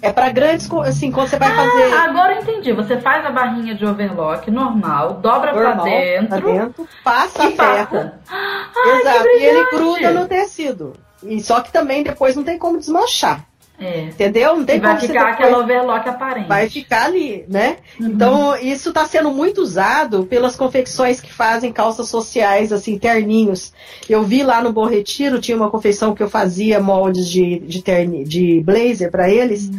[0.00, 2.72] É para grandes, assim, quando você vai fazer Ah, agora eu entendi.
[2.72, 7.46] Você faz a barrinha de overlock normal, dobra normal, pra dentro, pra dentro, passa e
[7.46, 7.88] a ferro.
[7.90, 8.20] passa.
[8.30, 10.92] Ai, Exato, que e ele gruda no tecido.
[11.22, 13.44] E só que também depois não tem como desmanchar.
[13.78, 14.04] É.
[14.04, 14.56] Entendeu?
[14.56, 16.48] Não tem E vai ficar aquela overlock aparente.
[16.48, 17.76] vai ficar ali, né?
[18.00, 18.06] Uhum.
[18.06, 23.72] Então, isso está sendo muito usado pelas confecções que fazem calças sociais, assim, terninhos.
[24.08, 27.82] Eu vi lá no Bom Retiro, tinha uma confeição que eu fazia moldes de, de,
[27.82, 29.70] terni, de blazer para eles.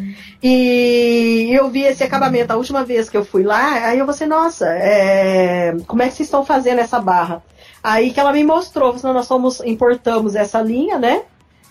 [0.43, 2.53] E eu vi esse acabamento.
[2.53, 6.07] A última vez que eu fui lá, aí eu falei, assim, nossa, é, como é
[6.07, 7.41] que vocês estão fazendo essa barra?
[7.83, 11.23] Aí que ela me mostrou, falou, nós somos, importamos essa linha, né?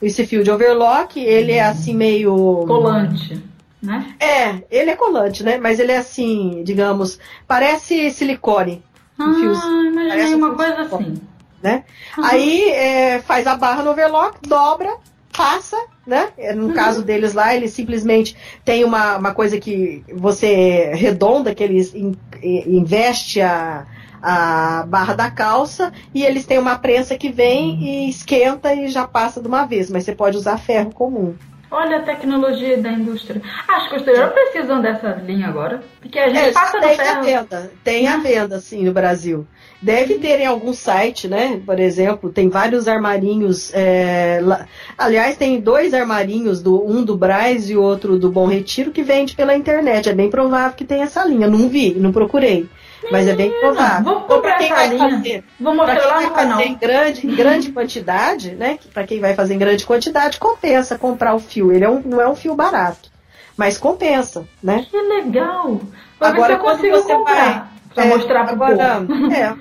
[0.02, 2.64] Esse fio de overlock, ele é assim meio.
[2.66, 3.42] Colante,
[3.82, 4.14] né?
[4.20, 5.56] É, ele é colante, né?
[5.58, 8.82] Mas ele é assim, digamos, parece silicone,
[9.18, 10.96] Ah, fios- imaginei parece uma um coisa fio.
[10.98, 11.14] assim.
[11.62, 11.84] né?
[12.18, 12.24] Uhum.
[12.24, 14.94] Aí é, faz a barra no overlock, dobra,
[15.34, 15.76] passa,
[16.06, 16.28] né?
[16.36, 16.68] É, Uhum.
[16.68, 21.94] No caso deles lá, eles simplesmente tem uma, uma coisa que você redonda, que eles
[21.94, 23.86] in- investe a,
[24.26, 29.06] a barra da calça e eles têm uma prensa que vem e esquenta e já
[29.06, 31.36] passa de uma vez, mas você pode usar ferro comum.
[31.70, 33.40] Olha a tecnologia da indústria.
[33.68, 35.82] As costureiras precisam dessa linha agora.
[36.00, 37.18] Porque a gente é, passa tem no ferro.
[37.18, 39.46] A venda, tem a venda, sim, no Brasil.
[39.82, 41.60] Deve ter em algum site, né?
[41.64, 43.72] Por exemplo, tem vários armarinhos.
[43.74, 44.66] É, lá,
[44.96, 49.02] aliás, tem dois armarinhos, do, um do Braz e o outro do Bom Retiro, que
[49.02, 50.08] vende pela internet.
[50.08, 51.48] É bem provável que tenha essa linha.
[51.48, 52.68] Não vi, não procurei.
[53.10, 54.04] Mas é bem provável.
[54.04, 56.58] Vou comprar quem vai fazer, Vou mostrar quem lá vai no canal.
[56.58, 58.78] Fazer em grande, em grande quantidade, né?
[58.92, 61.72] Para quem vai fazer em grande quantidade, compensa comprar o fio.
[61.72, 63.10] Ele é um, não é um fio barato,
[63.56, 64.86] mas compensa, né?
[64.90, 65.80] Que legal.
[66.18, 67.34] Pra agora ver se eu consigo você comprar.
[67.34, 69.26] Vai, pra é, mostrar pro agora, povo.
[69.32, 69.54] É.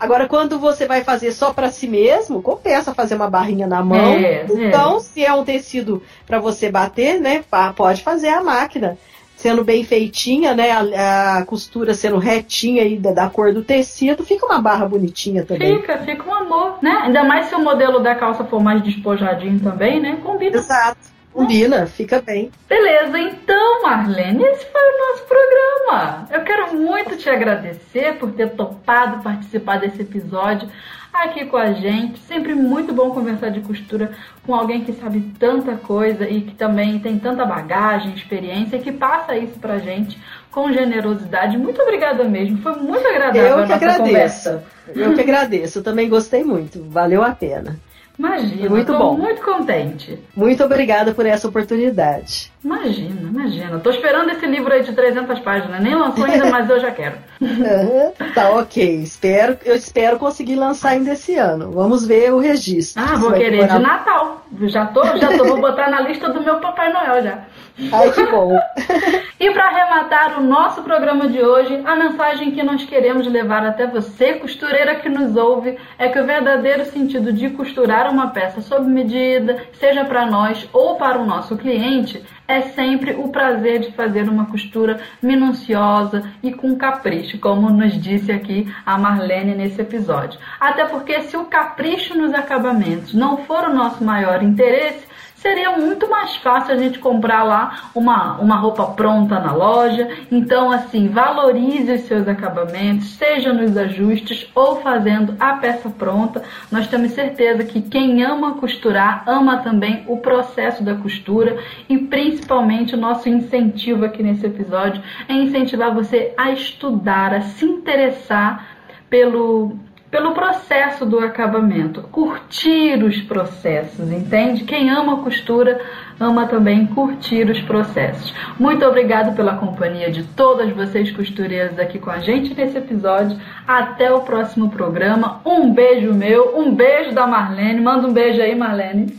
[0.00, 4.14] Agora, quando você vai fazer só para si mesmo, compensa fazer uma barrinha na mão.
[4.14, 5.00] É, então, é.
[5.00, 8.96] se é um tecido para você bater, né, pode fazer a máquina
[9.38, 10.72] sendo bem feitinha, né?
[10.72, 15.44] A, a costura sendo retinha aí da, da, cor do tecido, fica uma barra bonitinha
[15.44, 15.76] também.
[15.76, 16.90] Fica, fica um amor, né?
[17.04, 20.18] Ainda mais se o modelo da calça for mais despojadinho também, né?
[20.24, 20.56] Combina.
[20.56, 20.98] Exato.
[21.32, 22.50] Combina, fica bem.
[22.68, 26.28] Beleza, então, Marlene, esse foi o nosso programa.
[26.32, 30.68] Eu quero muito te agradecer por ter topado participar desse episódio
[31.12, 32.18] aqui com a gente.
[32.20, 34.12] Sempre muito bom conversar de costura
[34.44, 38.92] com alguém que sabe tanta coisa e que também tem tanta bagagem, experiência e que
[38.92, 40.18] passa isso pra gente
[40.50, 41.56] com generosidade.
[41.58, 42.58] Muito obrigada mesmo.
[42.58, 44.02] Foi muito agradável Eu a nossa agradeço.
[44.04, 44.64] conversa.
[44.94, 45.78] Eu que agradeço.
[45.78, 46.82] Eu também gostei muito.
[46.88, 47.76] Valeu a pena.
[48.18, 49.16] Imagina, muito bom.
[49.16, 50.18] muito contente.
[50.34, 52.50] Muito obrigada por essa oportunidade.
[52.64, 53.78] Imagina, imagina.
[53.78, 55.80] Tô esperando esse livro aí de 300 páginas.
[55.80, 57.16] Nem lançou ainda, mas eu já quero.
[57.40, 59.02] Uhum, tá ok.
[59.02, 61.70] Espero, eu espero conseguir lançar ainda esse ano.
[61.70, 63.00] Vamos ver o registro.
[63.00, 63.76] Ah, vou querer demorar...
[63.76, 64.46] de Natal.
[64.62, 67.44] Já tô, já tô, vou botar na lista do meu Papai Noel já.
[67.92, 68.58] Ai, que bom.
[69.38, 73.86] e para arrematar o nosso programa de hoje, a mensagem que nós queremos levar até
[73.86, 78.88] você, costureira que nos ouve, é que o verdadeiro sentido de costurar uma peça sob
[78.88, 84.28] medida, seja para nós ou para o nosso cliente, é sempre o prazer de fazer
[84.28, 90.40] uma costura minuciosa e com capricho, como nos disse aqui a Marlene nesse episódio.
[90.58, 95.06] Até porque se o capricho nos acabamentos não for o nosso maior interesse,
[95.40, 100.08] seria muito mais fácil a gente comprar lá uma, uma roupa pronta na loja.
[100.30, 106.42] Então, assim, valorize os seus acabamentos, seja nos ajustes ou fazendo a peça pronta.
[106.70, 111.56] Nós temos certeza que quem ama costurar, ama também o processo da costura
[111.88, 117.64] e principalmente o nosso incentivo aqui nesse episódio é incentivar você a estudar, a se
[117.64, 118.76] interessar
[119.08, 119.76] pelo
[120.10, 124.64] pelo processo do acabamento, curtir os processos, entende?
[124.64, 125.80] Quem ama costura
[126.18, 128.32] ama também curtir os processos.
[128.58, 133.38] Muito obrigado pela companhia de todas vocês costureiras aqui com a gente nesse episódio.
[133.66, 135.40] Até o próximo programa.
[135.44, 137.80] Um beijo meu, um beijo da Marlene.
[137.80, 139.16] Manda um beijo aí, Marlene.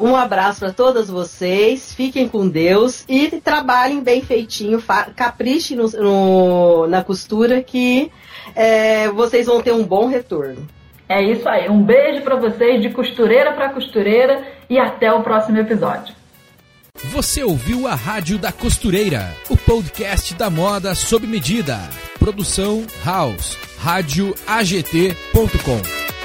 [0.00, 4.80] Um abraço para todas vocês, fiquem com Deus e trabalhem bem feitinho,
[5.16, 8.08] caprichem no, no, na costura que
[8.54, 10.66] é, vocês vão ter um bom retorno.
[11.08, 11.68] É isso aí.
[11.68, 16.14] Um beijo para vocês de costureira para costureira e até o próximo episódio.
[17.04, 21.78] Você ouviu a Rádio da Costureira, o podcast da moda sob medida.
[22.18, 26.17] Produção House, radioagt.com.